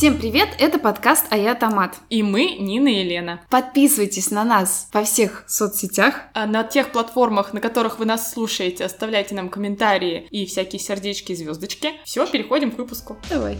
Всем 0.00 0.16
привет, 0.16 0.48
это 0.58 0.78
подкаст 0.78 1.26
«А 1.28 1.36
я 1.36 1.54
Томат». 1.54 1.94
И 2.08 2.22
мы, 2.22 2.56
Нина 2.58 2.88
и 2.88 3.00
Елена. 3.04 3.42
Подписывайтесь 3.50 4.30
на 4.30 4.44
нас 4.44 4.88
во 4.94 5.04
всех 5.04 5.44
соцсетях. 5.46 6.22
А 6.32 6.46
на 6.46 6.64
тех 6.64 6.90
платформах, 6.90 7.52
на 7.52 7.60
которых 7.60 7.98
вы 7.98 8.06
нас 8.06 8.32
слушаете, 8.32 8.86
оставляйте 8.86 9.34
нам 9.34 9.50
комментарии 9.50 10.26
и 10.30 10.46
всякие 10.46 10.80
сердечки 10.80 11.32
и 11.32 11.36
звездочки. 11.36 11.92
Все, 12.06 12.26
переходим 12.26 12.70
к 12.70 12.78
выпуску. 12.78 13.18
Давай. 13.28 13.58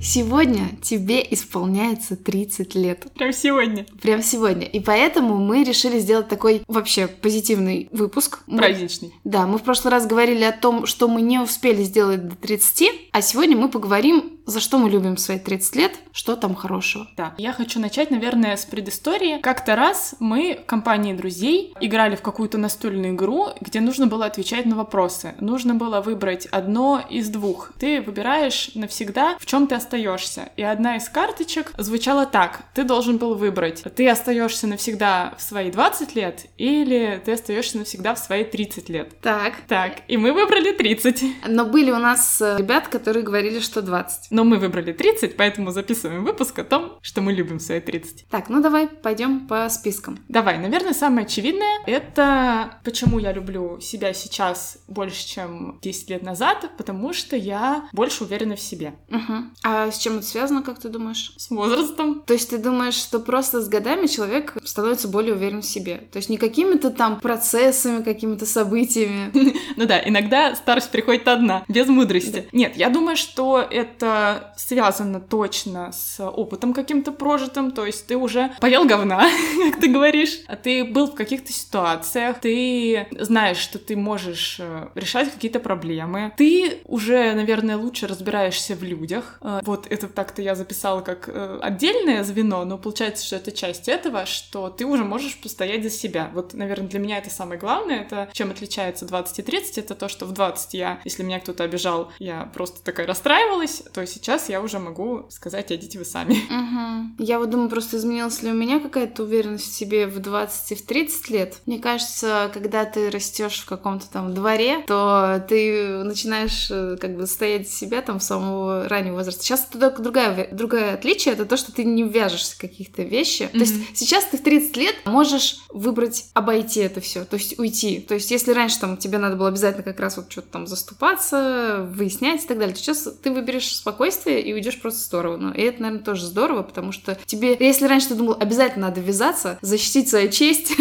Сегодня 0.00 0.70
тебе 0.80 1.26
исполняется 1.30 2.16
30 2.16 2.74
лет. 2.76 3.06
Прям 3.14 3.32
сегодня. 3.32 3.84
Прям 4.00 4.22
сегодня. 4.22 4.64
И 4.66 4.80
поэтому 4.80 5.36
мы 5.38 5.64
решили 5.64 5.98
сделать 5.98 6.28
такой 6.28 6.62
вообще 6.68 7.08
позитивный 7.08 7.88
выпуск. 7.90 8.40
Мы- 8.46 8.58
Праздничный. 8.58 9.12
Да, 9.24 9.46
мы 9.46 9.58
в 9.58 9.62
прошлый 9.62 9.90
раз 9.90 10.06
говорили 10.06 10.44
о 10.44 10.52
том, 10.52 10.86
что 10.86 11.08
мы 11.08 11.20
не 11.20 11.38
успели 11.40 11.82
сделать 11.82 12.28
до 12.28 12.36
30, 12.36 12.90
а 13.12 13.20
сегодня 13.22 13.56
мы 13.56 13.68
поговорим, 13.68 14.37
за 14.48 14.60
что 14.60 14.78
мы 14.78 14.88
любим 14.88 15.16
свои 15.18 15.38
30 15.38 15.76
лет, 15.76 15.92
что 16.12 16.34
там 16.34 16.54
хорошего. 16.54 17.06
Да. 17.16 17.34
Я 17.38 17.52
хочу 17.52 17.78
начать, 17.78 18.10
наверное, 18.10 18.56
с 18.56 18.64
предыстории. 18.64 19.38
Как-то 19.40 19.76
раз 19.76 20.14
мы 20.20 20.60
в 20.62 20.66
компании 20.66 21.12
друзей 21.12 21.74
играли 21.80 22.16
в 22.16 22.22
какую-то 22.22 22.56
настольную 22.56 23.14
игру, 23.14 23.48
где 23.60 23.80
нужно 23.80 24.06
было 24.06 24.24
отвечать 24.24 24.64
на 24.64 24.74
вопросы. 24.74 25.34
Нужно 25.38 25.74
было 25.74 26.00
выбрать 26.00 26.46
одно 26.46 27.04
из 27.10 27.28
двух. 27.28 27.72
Ты 27.78 28.00
выбираешь 28.00 28.70
навсегда, 28.74 29.36
в 29.38 29.44
чем 29.44 29.66
ты 29.66 29.74
остаешься. 29.74 30.48
И 30.56 30.62
одна 30.62 30.96
из 30.96 31.08
карточек 31.10 31.72
звучала 31.76 32.24
так: 32.24 32.62
ты 32.74 32.84
должен 32.84 33.18
был 33.18 33.34
выбрать, 33.34 33.84
ты 33.94 34.08
остаешься 34.08 34.66
навсегда 34.66 35.34
в 35.36 35.42
свои 35.42 35.70
20 35.70 36.14
лет 36.14 36.46
или 36.56 37.20
ты 37.22 37.32
остаешься 37.32 37.76
навсегда 37.76 38.14
в 38.14 38.18
свои 38.18 38.44
30 38.44 38.88
лет. 38.88 39.20
Так. 39.20 39.54
Так, 39.68 39.98
и 40.08 40.16
мы 40.16 40.32
выбрали 40.32 40.72
30. 40.72 41.48
Но 41.48 41.66
были 41.66 41.90
у 41.90 41.98
нас 41.98 42.40
э, 42.40 42.56
ребят, 42.56 42.88
которые 42.88 43.22
говорили, 43.22 43.60
что 43.60 43.82
20. 43.82 44.37
Но 44.38 44.44
мы 44.44 44.58
выбрали 44.58 44.92
30, 44.92 45.36
поэтому 45.36 45.72
записываем 45.72 46.24
выпуск 46.24 46.60
о 46.60 46.64
том, 46.64 46.92
что 47.02 47.22
мы 47.22 47.32
любим 47.32 47.58
свои 47.58 47.80
30. 47.80 48.28
Так, 48.30 48.48
ну 48.48 48.62
давай 48.62 48.86
пойдем 48.86 49.48
по 49.48 49.68
спискам. 49.68 50.20
Давай, 50.28 50.58
наверное, 50.58 50.92
самое 50.92 51.26
очевидное— 51.26 51.80
это 51.86 52.78
почему 52.84 53.18
я 53.18 53.32
люблю 53.32 53.80
себя 53.80 54.12
сейчас 54.12 54.78
больше, 54.86 55.26
чем 55.26 55.80
10 55.82 56.10
лет 56.10 56.22
назад, 56.22 56.70
потому 56.78 57.12
что 57.12 57.34
я 57.34 57.88
больше 57.92 58.22
уверена 58.22 58.54
в 58.54 58.60
себе. 58.60 58.94
Мгм. 59.08 59.54
А 59.64 59.90
с 59.90 59.98
чем 59.98 60.18
это 60.18 60.26
связано, 60.26 60.62
как 60.62 60.78
ты 60.78 60.88
думаешь? 60.88 61.32
С 61.36 61.50
возрастом. 61.50 62.22
То 62.24 62.34
есть 62.34 62.50
ты 62.50 62.58
думаешь, 62.58 62.94
что 62.94 63.18
просто 63.18 63.60
с 63.60 63.68
годами 63.68 64.06
человек 64.06 64.56
становится 64.62 65.08
более 65.08 65.34
уверен 65.34 65.62
в 65.62 65.66
себе? 65.66 65.96
То 66.12 66.18
есть 66.18 66.28
не 66.28 66.36
какими-то 66.36 66.90
там 66.90 67.18
процессами, 67.18 68.04
какими-то 68.04 68.46
событиями. 68.46 69.32
Ну 69.76 69.86
да, 69.86 70.00
иногда 70.04 70.56
старость 70.56 70.90
приходит 70.90 71.28
одна, 71.28 71.64
без 71.68 71.86
мудрости. 71.86 72.48
Нет, 72.52 72.76
я 72.76 72.88
думаю, 72.88 73.16
что 73.16 73.60
это 73.60 74.27
связано 74.56 75.20
точно 75.20 75.92
с 75.92 76.22
опытом 76.22 76.72
каким-то 76.74 77.12
прожитым, 77.12 77.70
то 77.70 77.86
есть 77.86 78.06
ты 78.06 78.16
уже 78.16 78.50
поел 78.60 78.84
говна, 78.84 79.28
как 79.70 79.80
ты 79.80 79.88
говоришь, 79.88 80.40
а 80.46 80.56
ты 80.56 80.84
был 80.84 81.06
в 81.08 81.14
каких-то 81.14 81.52
ситуациях, 81.52 82.40
ты 82.40 83.06
знаешь, 83.18 83.58
что 83.58 83.78
ты 83.78 83.96
можешь 83.96 84.56
э, 84.60 84.88
решать 84.94 85.32
какие-то 85.32 85.60
проблемы, 85.60 86.32
ты 86.36 86.80
уже, 86.84 87.32
наверное, 87.34 87.76
лучше 87.76 88.06
разбираешься 88.06 88.74
в 88.74 88.82
людях. 88.82 89.38
Э, 89.40 89.60
Вот 89.64 89.86
это 89.88 90.08
так-то 90.08 90.42
я 90.42 90.54
записала 90.54 91.00
как 91.00 91.28
э, 91.28 91.58
отдельное 91.62 92.22
звено, 92.24 92.64
но 92.64 92.78
получается, 92.78 93.24
что 93.24 93.36
это 93.36 93.52
часть 93.52 93.88
этого, 93.88 94.26
что 94.26 94.68
ты 94.70 94.84
уже 94.84 95.04
можешь 95.04 95.40
постоять 95.40 95.82
за 95.82 95.90
себя. 95.90 96.30
Вот, 96.34 96.54
наверное, 96.54 96.88
для 96.88 96.98
меня 97.00 97.18
это 97.18 97.30
самое 97.30 97.60
главное, 97.60 98.00
это 98.02 98.28
чем 98.32 98.50
отличается 98.50 99.06
20 99.06 99.38
и 99.38 99.42
30, 99.42 99.78
это 99.78 99.94
то, 99.94 100.08
что 100.08 100.24
в 100.26 100.32
20 100.32 100.74
я, 100.74 101.00
если 101.04 101.22
меня 101.22 101.40
кто-то 101.40 101.64
обижал, 101.64 102.10
я 102.18 102.50
просто 102.54 102.82
такая 102.82 103.06
расстраивалась, 103.06 103.82
то 103.92 104.00
сейчас 104.08 104.48
я 104.48 104.60
уже 104.60 104.78
могу 104.78 105.26
сказать, 105.30 105.70
идите 105.70 105.98
вы 105.98 106.04
сами. 106.04 106.36
Мгм. 106.50 107.16
Я 107.18 107.38
вот 107.38 107.50
думаю, 107.50 107.68
просто 107.68 107.96
изменилась 107.96 108.42
ли 108.42 108.50
у 108.50 108.54
меня 108.54 108.80
какая-то 108.80 109.22
уверенность 109.22 109.70
в 109.70 109.74
себе 109.74 110.06
в 110.06 110.18
20 110.18 110.72
и 110.72 110.74
в 110.74 110.86
30 110.86 111.30
лет. 111.30 111.58
Мне 111.66 111.78
кажется, 111.78 112.50
когда 112.52 112.84
ты 112.84 113.10
растешь 113.10 113.60
в 113.60 113.66
каком-то 113.66 114.08
там 114.08 114.34
дворе, 114.34 114.82
то 114.86 115.44
ты 115.48 116.02
начинаешь 116.04 116.68
э, 116.70 116.96
как 117.00 117.16
бы 117.16 117.26
стоять 117.26 117.68
себя 117.68 118.02
там 118.02 118.20
с 118.20 118.26
самого 118.26 118.88
раннего 118.88 119.16
возраста. 119.16 119.42
Сейчас 119.42 119.66
это 119.68 119.78
только 119.78 120.02
другая, 120.02 120.48
другое 120.52 120.94
отличие, 120.94 121.34
это 121.34 121.44
то, 121.44 121.56
что 121.56 121.72
ты 121.72 121.84
не 121.84 122.02
вяжешься 122.02 122.54
в 122.54 122.58
каких-то 122.58 123.02
вещи. 123.02 123.48
То 123.48 123.58
есть 123.58 123.74
сейчас 123.96 124.24
ты 124.24 124.38
в 124.38 124.42
30 124.42 124.76
лет 124.76 124.94
можешь 125.04 125.60
выбрать 125.70 126.26
обойти 126.34 126.80
это 126.80 127.00
все, 127.00 127.24
то 127.24 127.36
есть 127.36 127.58
уйти. 127.58 128.00
То 128.00 128.14
есть 128.14 128.30
если 128.30 128.52
раньше 128.52 128.80
там 128.80 128.96
тебе 128.96 129.18
надо 129.18 129.36
было 129.36 129.48
обязательно 129.48 129.82
как 129.82 130.00
раз 130.00 130.16
вот 130.16 130.30
что-то 130.30 130.48
там 130.48 130.66
заступаться, 130.66 131.86
выяснять 131.90 132.44
и 132.44 132.46
так 132.46 132.58
далее, 132.58 132.74
то 132.74 132.80
сейчас 132.80 133.08
ты 133.22 133.30
выберешь 133.30 133.68
спокойствие 133.98 134.40
и 134.40 134.54
уйдешь 134.54 134.80
просто 134.80 135.00
в 135.00 135.02
сторону. 135.02 135.52
И 135.52 135.60
это, 135.60 135.82
наверное, 135.82 136.04
тоже 136.04 136.24
здорово, 136.24 136.62
потому 136.62 136.92
что 136.92 137.18
тебе, 137.26 137.56
если 137.58 137.86
раньше 137.86 138.10
ты 138.10 138.14
думал, 138.14 138.36
обязательно 138.38 138.88
надо 138.88 139.00
ввязаться, 139.00 139.58
защитить 139.60 140.08
свою 140.08 140.30
честь, 140.30 140.72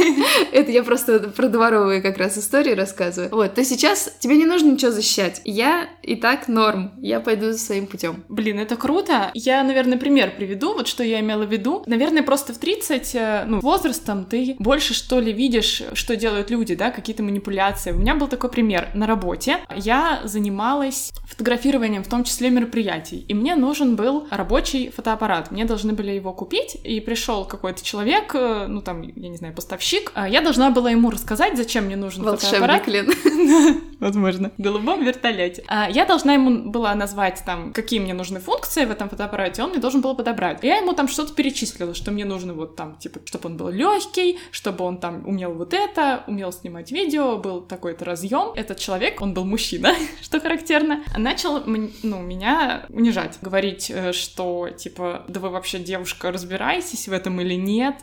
это 0.52 0.70
я 0.70 0.84
просто 0.84 1.18
про 1.18 1.48
дворовые 1.48 2.00
как 2.00 2.16
раз 2.18 2.38
истории 2.38 2.72
рассказываю, 2.72 3.30
вот, 3.32 3.54
то 3.54 3.64
сейчас 3.64 4.12
тебе 4.20 4.36
не 4.36 4.44
нужно 4.44 4.70
ничего 4.70 4.92
защищать. 4.92 5.40
Я 5.44 5.88
и 6.04 6.14
так 6.14 6.46
норм, 6.46 6.92
я 7.00 7.18
пойду 7.18 7.52
своим 7.54 7.88
путем. 7.88 8.22
Блин, 8.28 8.60
это 8.60 8.76
круто. 8.76 9.32
Я, 9.34 9.64
наверное, 9.64 9.98
пример 9.98 10.32
приведу, 10.36 10.74
вот 10.74 10.86
что 10.86 11.02
я 11.02 11.18
имела 11.18 11.44
в 11.44 11.50
виду. 11.50 11.82
Наверное, 11.86 12.22
просто 12.22 12.52
в 12.52 12.58
30, 12.58 13.14
э, 13.14 13.44
ну, 13.48 13.58
возрастом 13.58 14.26
ты 14.26 14.54
больше, 14.60 14.94
что 14.94 15.18
ли, 15.18 15.32
видишь, 15.32 15.82
что 15.94 16.14
делают 16.14 16.50
люди, 16.50 16.76
да, 16.76 16.92
какие-то 16.92 17.24
манипуляции. 17.24 17.90
У 17.90 17.96
меня 17.96 18.14
был 18.14 18.28
такой 18.28 18.50
пример. 18.50 18.90
На 18.94 19.08
работе 19.08 19.58
я 19.74 20.20
занималась 20.24 21.10
фотографированием, 21.26 22.04
в 22.04 22.08
том 22.08 22.22
числе 22.22 22.50
мероприятий, 22.60 23.24
и 23.28 23.34
мне 23.34 23.56
нужен 23.56 23.96
был 23.96 24.26
рабочий 24.30 24.90
фотоаппарат. 24.90 25.50
Мне 25.50 25.64
должны 25.64 25.92
были 25.92 26.12
его 26.12 26.32
купить, 26.32 26.76
и 26.84 27.00
пришел 27.00 27.44
какой-то 27.44 27.84
человек, 27.84 28.34
э, 28.34 28.66
ну, 28.68 28.80
там, 28.80 29.02
я 29.02 29.28
не 29.28 29.36
знаю, 29.36 29.54
поставщик. 29.54 30.12
А 30.14 30.28
Я 30.28 30.40
должна 30.40 30.70
была 30.70 30.90
ему 30.90 31.10
рассказать, 31.10 31.56
зачем 31.56 31.84
мне 31.86 31.96
нужен 31.96 32.24
фотоаппарат. 32.24 32.86
Волшебник, 32.86 33.16
Лен. 33.26 33.80
Возможно. 34.00 34.50
Голубом 34.58 35.04
вертолете. 35.04 35.62
А, 35.68 35.88
я 35.90 36.06
должна 36.06 36.34
ему 36.34 36.70
была 36.70 36.94
назвать 36.94 37.42
там, 37.44 37.72
какие 37.72 38.00
мне 38.00 38.14
нужны 38.14 38.40
функции 38.40 38.84
в 38.84 38.90
этом 38.90 39.08
фотоаппарате, 39.08 39.62
он 39.62 39.70
мне 39.70 39.78
должен 39.78 40.00
был 40.00 40.16
подобрать. 40.16 40.58
Я 40.62 40.78
ему 40.78 40.94
там 40.94 41.06
что-то 41.06 41.34
перечислила, 41.34 41.94
что 41.94 42.10
мне 42.10 42.24
нужно 42.24 42.54
вот 42.54 42.76
там, 42.76 42.96
типа, 42.96 43.20
чтобы 43.26 43.48
он 43.50 43.56
был 43.56 43.68
легкий, 43.68 44.38
чтобы 44.50 44.84
он 44.84 44.98
там 44.98 45.26
умел 45.28 45.52
вот 45.52 45.74
это, 45.74 46.24
умел 46.26 46.52
снимать 46.52 46.90
видео, 46.90 47.36
был 47.36 47.60
такой-то 47.60 48.04
разъем. 48.04 48.52
Этот 48.54 48.78
человек, 48.78 49.20
он 49.20 49.34
был 49.34 49.44
мужчина, 49.44 49.94
что 50.22 50.40
характерно, 50.40 51.04
начал 51.16 51.62
ну, 51.66 52.20
меня 52.20 52.86
унижать, 52.88 53.38
говорить, 53.42 53.90
э, 53.90 54.12
что 54.12 54.70
типа, 54.70 55.24
да 55.28 55.40
вы 55.40 55.50
вообще 55.50 55.78
девушка, 55.78 56.32
разбираетесь 56.32 57.06
в 57.06 57.12
этом 57.12 57.40
или 57.40 57.54
нет? 57.54 57.96